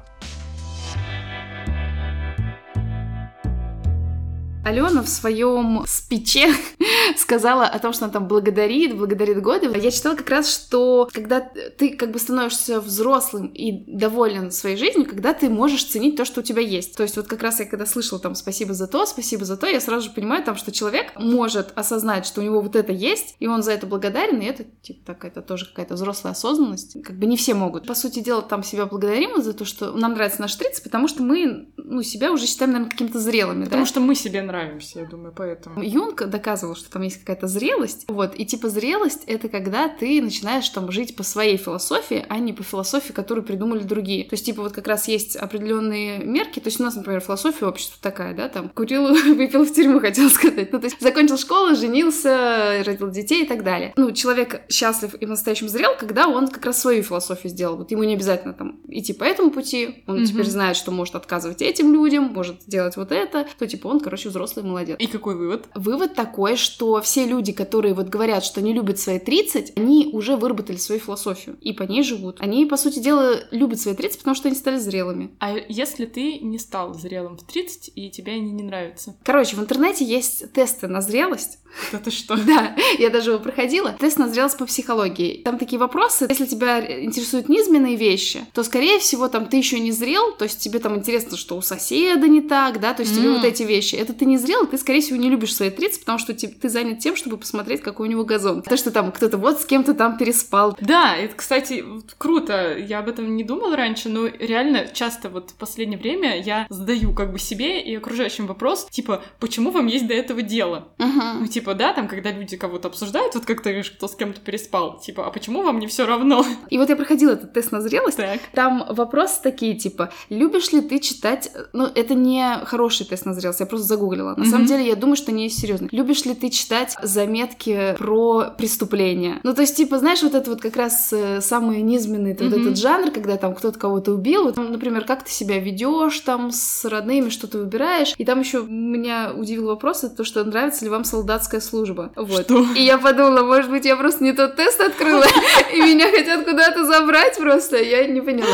Алена 4.67 5.01
в 5.01 5.08
своем 5.08 5.86
спиче 5.88 6.53
сказала 7.17 7.65
о 7.65 7.80
том, 7.80 7.93
что 7.93 8.06
она 8.06 8.13
там 8.13 8.27
благодарит, 8.27 8.97
благодарит 8.97 9.41
годы. 9.41 9.71
Я 9.80 9.91
читала 9.91 10.15
как 10.15 10.30
раз, 10.30 10.53
что 10.53 11.08
когда 11.13 11.39
ты 11.39 11.95
как 11.95 12.12
бы 12.12 12.19
становишься 12.19 12.82
взрослым 12.82 13.47
и 13.47 13.71
доволен 13.88 14.51
своей 14.51 14.75
жизнью, 14.75 15.08
когда 15.08 15.34
ты 15.34 15.49
можешь 15.49 15.86
ценить 15.86 16.17
то, 16.17 16.25
что 16.25 16.41
у 16.41 16.43
тебя 16.43 16.62
есть. 16.62 16.97
То 16.97 17.03
есть 17.03 17.15
вот 17.15 17.27
как 17.27 17.41
раз 17.43 17.60
я 17.62 17.65
когда 17.65 17.86
слышала 17.86 18.19
там 18.19 18.36
спасибо 18.36 18.73
за 18.73 18.88
то, 18.88 19.06
спасибо 19.06 19.45
за 19.45 19.56
то, 19.56 19.67
я 19.67 19.80
сразу 19.80 20.10
же 20.10 20.13
понимаю 20.13 20.43
там, 20.43 20.58
что 20.58 20.73
человек 20.73 21.13
может 21.17 21.71
осознать, 21.75 22.25
что 22.25 22.41
у 22.41 22.43
него 22.43 22.60
вот 22.60 22.75
это 22.75 22.91
есть, 22.91 23.36
и 23.39 23.47
он 23.47 23.63
за 23.63 23.71
это 23.71 23.88
благодарен, 23.88 24.41
и 24.41 24.45
это 24.45 24.65
типа 24.82 25.06
так, 25.06 25.23
это 25.23 25.41
тоже 25.41 25.65
какая-то 25.65 25.93
взрослая 25.93 26.34
осознанность. 26.34 27.01
Как 27.03 27.17
бы 27.17 27.25
не 27.25 27.38
все 27.38 27.53
могут. 27.53 27.88
По 27.88 27.95
сути 27.95 28.19
дела, 28.19 28.41
там 28.41 28.63
себя 28.63 28.86
благодарим 28.86 29.41
за 29.41 29.53
то, 29.53 29.63
что 29.63 29.93
нам 29.93 30.13
нравится 30.13 30.41
наш 30.41 30.53
30, 30.56 30.84
потому 30.84 31.08
что 31.08 31.23
мы, 31.23 31.69
ну, 31.77 32.03
себя 32.03 32.34
уже 32.34 32.47
считаем, 32.47 32.73
наверное, 32.73 32.91
какими-то 32.91 33.19
зрелыми, 33.19 33.63
потому 33.63 33.84
да? 33.84 33.88
что 33.88 34.01
мы 34.01 34.13
себе 34.13 34.41
нравимся 34.41 34.57
нравимся, 34.58 35.00
я 35.00 35.06
думаю, 35.06 35.34
поэтому. 35.36 35.82
Юнг 35.82 36.26
доказывал, 36.28 36.76
что 36.76 36.89
там 36.89 37.04
есть 37.04 37.20
какая-то 37.20 37.48
зрелость. 37.48 38.06
Вот, 38.08 38.34
и 38.36 38.46
типа 38.46 38.70
зрелость— 38.70 39.24
это 39.28 39.50
когда 39.50 39.88
ты 39.88 40.22
начинаешь 40.22 40.67
там 40.70 40.91
жить 40.91 41.15
по 41.15 41.24
своей 41.24 41.58
философии, 41.58 42.26
а 42.28 42.39
не 42.39 42.54
по 42.54 42.63
философии, 42.63 43.13
которую 43.13 43.46
придумали 43.46 43.84
другие. 43.84 44.24
То 44.24 44.34
есть, 44.34 44.46
типа, 44.46 44.62
вот 44.62 44.74
как 44.74 44.88
раз 44.88 45.08
есть 45.08 45.36
определенные 45.36 46.20
мерки. 46.20 46.60
То 46.60 46.67
есть 46.67 46.80
у 46.80 46.84
нас, 46.84 46.96
например, 46.96 47.22
философия 47.22 47.65
общества 47.67 47.98
такая, 48.02 48.34
да, 48.36 48.50
там, 48.50 48.70
курил, 48.70 49.08
выпил 49.36 49.63
в 49.63 49.74
тюрьму, 49.74 50.00
хотел 50.00 50.30
сказать. 50.30 50.72
Ну, 50.72 50.80
то 50.80 50.86
есть 50.86 51.00
закончил 51.00 51.38
школу, 51.38 51.76
женился, 51.76 52.84
родил 52.86 53.10
детей 53.12 53.43
и 53.43 53.48
так 53.48 53.63
далее. 53.63 53.93
Ну, 53.96 54.12
человек 54.12 54.62
счастлив 54.70 55.13
и 55.13 55.26
по-настоящему 55.26 55.70
зрел, 55.70 55.91
когда 55.98 56.28
он 56.28 56.48
как 56.48 56.65
раз 56.65 56.82
свою 56.82 57.04
философию 57.04 57.52
сделал. 57.52 57.78
Вот 57.78 57.91
ему 57.91 58.04
не 58.04 58.15
обязательно 58.15 58.54
там 58.54 58.80
идти 58.88 59.13
по 59.13 59.24
этому 59.24 59.52
пути, 59.52 60.04
он 60.08 60.17
mm-hmm. 60.17 60.26
теперь 60.26 60.46
знает, 60.46 60.78
что 60.78 60.91
может 60.91 61.15
отказывать 61.15 61.62
этим 61.62 61.93
людям, 61.93 62.26
может 62.26 62.65
делать 62.67 62.98
вот 62.98 63.12
это, 63.12 63.46
то 63.58 63.67
типа 63.67 63.88
он, 63.88 64.00
короче, 64.00 64.30
взрослый 64.30 64.47
молодец. 64.56 64.98
И 65.00 65.08
какой 65.08 65.36
вывод? 65.36 65.68
Вывод 65.76 66.16
такой, 66.16 66.56
что 66.56 67.02
все 67.02 67.26
люди, 67.26 67.52
которые 67.52 67.94
вот 67.94 68.08
говорят, 68.08 68.44
что 68.44 68.62
не 68.62 68.74
любят 68.74 69.00
свои 69.00 69.20
30, 69.20 69.74
они 69.76 70.10
уже 70.12 70.36
выработали 70.36 70.78
свою 70.78 71.02
философию 71.02 71.58
и 71.62 71.74
по 71.74 71.84
ней 71.84 72.04
живут. 72.04 72.38
Они, 72.40 72.66
по 72.66 72.78
сути 72.78 73.00
дела, 73.00 73.36
любят 73.52 73.80
свои 73.80 73.96
30, 73.96 74.20
потому 74.20 74.36
что 74.36 74.48
они 74.48 74.58
стали 74.58 74.78
зрелыми. 74.78 75.32
А 75.40 75.52
если 75.52 76.06
ты 76.06 76.40
не 76.40 76.60
стал 76.60 76.94
зрелым 76.94 77.38
в 77.38 77.44
30 77.44 77.92
и 77.96 78.10
тебе 78.10 78.34
они 78.34 78.52
не 78.52 78.64
нравятся? 78.64 79.16
Короче, 79.24 79.56
в 79.56 79.60
интернете 79.60 80.06
есть 80.06 80.52
тесты 80.54 80.88
на 80.88 81.02
зрелость. 81.02 81.60
Это 81.91 82.12
что? 82.12 82.38
Да, 82.47 82.75
я 82.97 83.10
даже 83.10 83.32
его 83.32 83.39
проходила. 83.39 83.95
Тест 83.99 84.17
на 84.17 84.30
зрелость 84.30 84.58
по 84.58 84.65
психологии. 84.65 85.41
Там 85.43 85.58
такие 85.58 85.77
вопросы. 85.77 86.27
Если 86.30 86.45
тебя 86.45 87.03
интересуют 87.03 87.49
низменные 87.49 87.97
вещи, 87.97 88.45
то, 88.53 88.63
скорее 88.63 88.99
всего, 88.99 89.27
там 89.27 89.47
ты 89.47 89.58
еще 89.58 89.80
не 89.80 89.91
зрел, 89.91 90.32
то 90.34 90.43
есть 90.43 90.60
тебе 90.60 90.80
там 90.80 90.95
интересно, 90.95 91.36
что 91.36 91.58
у 91.58 91.62
соседа 91.62 92.27
не 92.27 92.41
так, 92.41 92.80
да, 92.80 92.93
то 92.93 93.01
есть 93.01 93.13
mm. 93.13 93.17
тебе 93.17 93.30
вот 93.32 93.43
эти 93.43 93.63
вещи. 93.63 93.95
Это 93.95 94.13
ты 94.13 94.25
не 94.25 94.38
зрел, 94.38 94.65
ты, 94.65 94.77
скорее 94.77 95.01
всего, 95.01 95.17
не 95.17 95.30
любишь 95.30 95.53
свои 95.53 95.69
30, 95.69 95.99
потому 96.01 96.19
что 96.19 96.34
ты 96.34 96.69
занят 96.69 96.99
тем, 96.99 97.15
чтобы 97.15 97.38
посмотреть, 97.38 97.82
какой 97.82 98.08
у 98.08 98.12
него 98.12 98.23
газон. 98.23 98.62
То, 98.62 98.77
что 98.77 98.91
там 98.91 99.12
кто-то 99.12 99.38
вот 99.38 99.62
с 99.62 99.65
кем-то 99.65 99.93
там 99.93 100.17
переспал. 100.17 100.77
Да, 100.80 101.15
это, 101.15 101.36
кстати, 101.36 101.84
круто. 102.17 102.77
Я 102.77 102.99
об 102.99 103.10
этом 103.10 103.36
не 103.36 103.43
думала 103.43 103.75
раньше, 103.75 104.10
но 104.10 104.27
реально 104.27 104.88
часто 104.93 105.30
вот 105.30 105.51
в 105.51 105.56
последнее 105.56 105.99
время 105.99 106.41
я 106.41 106.65
задаю 106.69 107.13
как 107.13 107.34
бы 107.34 107.39
себе 107.39 107.82
и 107.82 107.95
окружающим 107.95 108.47
вопрос, 108.47 108.88
типа, 108.89 109.23
почему 109.39 109.71
вам 109.71 109.88
есть 109.88 110.08
до 110.08 110.13
этого 110.13 110.41
дело? 110.41 110.88
Uh-huh. 110.97 111.39
Ну, 111.39 111.47
типа, 111.58 111.74
да, 111.74 111.91
там, 111.91 112.08
когда 112.08 112.32
люди 112.32 112.56
кого-то 112.56 112.88
обсуждают, 112.88 113.34
вот 113.34 113.46
как 113.46 113.63
ты 113.63 113.70
говоришь, 113.70 113.89
кто 113.89 114.08
с 114.08 114.15
кем-то 114.15 114.39
переспал, 114.39 115.00
типа, 115.00 115.26
а 115.26 115.32
почему 115.32 115.63
вам 115.63 115.80
не 115.80 115.88
все 115.88 116.06
равно? 116.06 116.46
И 116.70 116.78
вот 116.78 116.88
я 116.89 116.96
проходила 116.96 117.32
этот 117.32 117.52
тест 117.54 117.72
на 117.72 117.82
зрелость. 117.82 118.17
Так. 118.17 118.39
Там 118.54 118.86
вопросы 118.89 119.41
такие, 119.41 119.74
типа, 119.74 120.12
любишь 120.30 120.72
ли 120.72 120.82
ты 120.82 121.00
читать... 121.00 121.52
Ну, 121.74 121.88
это 121.96 122.13
не 122.13 122.60
хороший 122.65 123.08
тест 123.08 123.26
на 123.26 123.34
зрелость, 123.34 123.60
я 123.60 123.65
просто 123.65 123.88
загуглила. 123.88 124.36
На 124.36 124.43
mm-hmm. 124.43 124.50
самом 124.52 124.65
деле, 124.67 124.88
я 124.88 124.96
думаю, 124.96 125.15
что 125.15 125.32
не 125.32 125.50
серьезно. 125.50 125.89
Любишь 125.91 126.26
ли 126.26 126.36
ты 126.36 126.52
читать 126.52 126.96
заметки 127.02 127.96
про 127.98 128.52
преступления? 128.56 129.39
Ну, 129.41 129.56
то 129.56 129.62
есть, 129.62 129.76
типа, 129.76 129.98
знаешь, 129.98 130.22
вот 130.22 130.36
это 130.36 130.52
вот 130.52 130.62
как 130.62 130.76
раз 130.76 131.12
э, 131.12 131.41
самый 131.41 131.82
низменный 131.82 132.34
mm-hmm. 132.34 132.50
вот 132.50 132.60
этот 132.60 132.78
жанр, 132.78 133.10
когда 133.10 133.38
там 133.38 133.56
кто-то 133.56 133.80
кого-то 133.80 134.12
убил. 134.12 134.43
Вот, 134.43 134.58
например, 134.58 135.06
как 135.06 135.24
ты 135.24 135.32
себя 135.32 135.58
ведешь 135.58 136.20
там 136.20 136.52
с 136.52 136.86
родными, 136.86 137.30
что 137.30 137.48
ты 137.48 137.58
выбираешь. 137.58 138.13
И 138.20 138.26
там 138.26 138.41
еще 138.41 138.62
меня 138.62 139.34
удивил 139.36 139.65
вопрос, 139.65 140.04
это 140.04 140.17
то, 140.17 140.24
что 140.24 140.43
нравится 140.43 140.86
ли 140.86 140.91
вам 140.91 141.04
солдатская 141.48 141.62
служба. 141.62 142.12
Вот. 142.16 142.44
Что? 142.44 142.66
И 142.74 142.82
я 142.82 142.98
подумала, 142.98 143.44
может 143.44 143.72
быть, 143.72 143.86
я 143.86 143.96
просто 143.96 144.24
не 144.24 144.34
тот 144.34 144.56
тест 144.56 144.80
открыла, 144.80 145.26
и 145.74 145.82
меня 145.82 146.10
хотят 146.12 146.46
куда-то 146.46 146.86
забрать 146.86 147.38
просто, 147.38 147.78
я 147.78 148.06
не 148.08 148.22
поняла. 148.22 148.48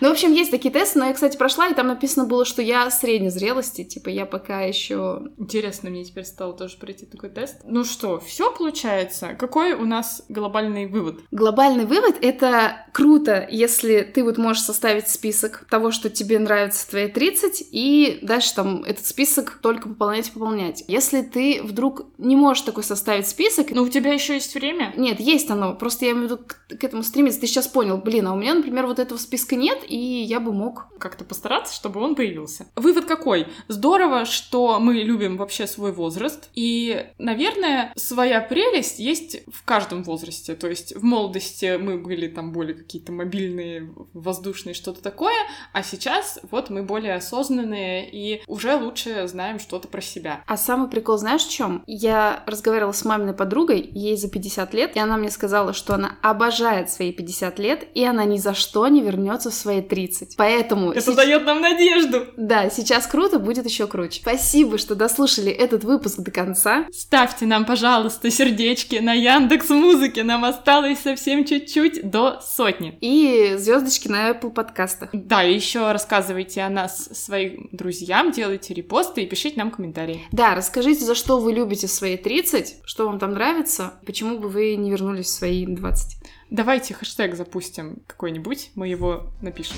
Ну, 0.00 0.08
в 0.08 0.12
общем, 0.12 0.32
есть 0.32 0.50
такие 0.50 0.72
тесты, 0.72 0.98
но 0.98 1.06
я, 1.06 1.12
кстати, 1.12 1.36
прошла, 1.36 1.68
и 1.68 1.74
там 1.74 1.88
написано 1.88 2.26
было, 2.26 2.44
что 2.44 2.62
я 2.62 2.90
средней 2.90 3.30
зрелости, 3.30 3.84
типа, 3.84 4.08
я 4.08 4.26
пока 4.26 4.62
еще. 4.62 5.22
Интересно, 5.38 5.90
мне 5.90 6.04
теперь 6.04 6.24
стало 6.24 6.52
тоже 6.52 6.76
пройти 6.78 7.06
такой 7.06 7.30
тест. 7.30 7.60
Ну 7.64 7.84
что, 7.84 8.18
все 8.20 8.50
получается? 8.50 9.34
Какой 9.38 9.72
у 9.74 9.84
нас 9.84 10.22
глобальный 10.28 10.86
вывод? 10.86 11.20
Глобальный 11.30 11.84
вывод— 11.84 12.16
это 12.22 12.86
круто, 12.92 13.46
если 13.50 14.02
ты 14.02 14.24
вот 14.24 14.38
можешь 14.38 14.62
составить 14.62 15.08
список 15.08 15.66
того, 15.70 15.90
что 15.90 16.10
тебе 16.10 16.38
нравится 16.38 16.86
в 16.86 16.90
твоей 16.90 17.08
30, 17.08 17.68
и 17.70 18.18
дальше 18.22 18.54
там 18.54 18.84
этот 18.84 19.06
список 19.06 19.58
только 19.62 19.88
пополнять 19.88 20.28
и 20.28 20.32
пополнять. 20.32 20.84
Если 20.88 21.22
ты 21.22 21.60
вдруг 21.62 22.06
не 22.18 22.36
можешь 22.40 22.64
такой 22.64 22.82
составить 22.82 23.28
список... 23.28 23.70
Но 23.70 23.82
у 23.82 23.88
тебя 23.88 24.12
еще 24.12 24.34
есть 24.34 24.54
время? 24.54 24.92
Нет, 24.96 25.20
есть 25.20 25.50
оно, 25.50 25.74
просто 25.74 26.06
я 26.06 26.12
имею 26.12 26.28
в 26.28 26.30
виду 26.30 26.42
к, 26.44 26.78
к 26.78 26.84
этому 26.84 27.02
стремиться. 27.02 27.40
Ты 27.40 27.46
сейчас 27.46 27.68
понял, 27.68 27.98
блин, 27.98 28.26
а 28.26 28.32
у 28.32 28.36
меня, 28.36 28.54
например, 28.54 28.86
вот 28.86 28.98
этого 28.98 29.18
списка 29.18 29.54
нет, 29.54 29.78
и 29.86 29.96
я 29.96 30.40
бы 30.40 30.52
мог... 30.52 30.86
Как-то 30.98 31.24
постараться, 31.24 31.74
чтобы 31.74 32.00
он 32.00 32.14
появился. 32.14 32.66
Вывод 32.76 33.04
какой? 33.04 33.46
Здорово, 33.68 34.24
что 34.24 34.78
мы 34.80 34.94
любим 34.94 35.36
вообще 35.36 35.66
свой 35.66 35.92
возраст, 35.92 36.50
и, 36.54 37.06
наверное, 37.18 37.92
своя 37.96 38.40
прелесть 38.40 38.98
есть 38.98 39.42
в 39.52 39.64
каждом 39.64 40.02
возрасте. 40.02 40.54
То 40.54 40.68
есть 40.68 40.94
в 40.94 41.02
молодости 41.02 41.76
мы 41.78 41.98
были 41.98 42.28
там 42.28 42.52
более 42.52 42.74
какие-то 42.74 43.12
мобильные, 43.12 43.92
воздушные, 44.12 44.74
что-то 44.74 45.02
такое, 45.02 45.34
а 45.72 45.82
сейчас 45.82 46.40
вот 46.50 46.70
мы 46.70 46.82
более 46.82 47.14
осознанные 47.14 48.08
и 48.10 48.42
уже 48.46 48.76
лучше 48.76 49.26
знаем 49.26 49.58
что-то 49.58 49.88
про 49.88 50.00
себя. 50.00 50.44
А 50.46 50.56
самый 50.56 50.88
прикол 50.88 51.18
знаешь 51.18 51.44
в 51.44 51.50
чем? 51.50 51.82
Я 52.30 52.42
разговаривала 52.46 52.92
с 52.92 53.04
маминой 53.04 53.34
подругой, 53.34 53.90
ей 53.92 54.16
за 54.16 54.28
50 54.28 54.72
лет, 54.74 54.96
и 54.96 55.00
она 55.00 55.16
мне 55.16 55.30
сказала, 55.30 55.72
что 55.72 55.94
она 55.94 56.16
обожает 56.22 56.90
свои 56.90 57.12
50 57.12 57.58
лет, 57.58 57.88
и 57.94 58.04
она 58.04 58.24
ни 58.24 58.38
за 58.38 58.54
что 58.54 58.86
не 58.86 59.00
вернется 59.00 59.50
в 59.50 59.54
свои 59.54 59.82
30. 59.82 60.36
Поэтому... 60.36 60.92
Это 60.92 61.00
сейчас... 61.00 61.16
дает 61.16 61.44
нам 61.44 61.60
надежду! 61.60 62.26
Да, 62.36 62.70
сейчас 62.70 63.06
круто, 63.06 63.38
будет 63.38 63.64
еще 63.64 63.86
круче. 63.86 64.20
Спасибо, 64.20 64.78
что 64.78 64.94
дослушали 64.94 65.50
этот 65.50 65.82
выпуск 65.82 66.20
до 66.20 66.30
конца. 66.30 66.86
Ставьте 66.92 67.46
нам, 67.46 67.64
пожалуйста, 67.64 68.30
сердечки 68.30 68.96
на 68.96 69.12
Яндекс 69.12 69.70
Музыке. 69.70 70.22
Нам 70.22 70.44
осталось 70.44 71.00
совсем 71.00 71.44
чуть-чуть 71.44 72.08
до 72.08 72.40
сотни. 72.42 72.96
И 73.00 73.56
звездочки 73.58 74.06
на 74.06 74.30
Apple 74.30 74.50
подкастах. 74.50 75.10
Да, 75.12 75.42
и 75.42 75.54
еще 75.54 75.90
рассказывайте 75.90 76.62
о 76.62 76.70
нас 76.70 77.08
своим 77.12 77.68
друзьям, 77.72 78.30
делайте 78.30 78.72
репосты 78.72 79.22
и 79.22 79.26
пишите 79.26 79.58
нам 79.58 79.70
комментарии. 79.72 80.22
Да, 80.30 80.54
расскажите, 80.54 81.04
за 81.04 81.14
что 81.16 81.38
вы 81.38 81.52
любите 81.52 81.88
свои 81.88 82.19
30, 82.22 82.82
что 82.84 83.06
вам 83.06 83.18
там 83.18 83.32
нравится, 83.32 83.94
почему 84.06 84.38
бы 84.38 84.48
вы 84.48 84.76
не 84.76 84.90
вернулись 84.90 85.26
в 85.26 85.30
свои 85.30 85.66
20. 85.66 86.18
Давайте 86.50 86.94
хэштег 86.94 87.34
запустим 87.34 88.02
какой-нибудь, 88.06 88.70
мы 88.74 88.88
его 88.88 89.30
напишем. 89.40 89.76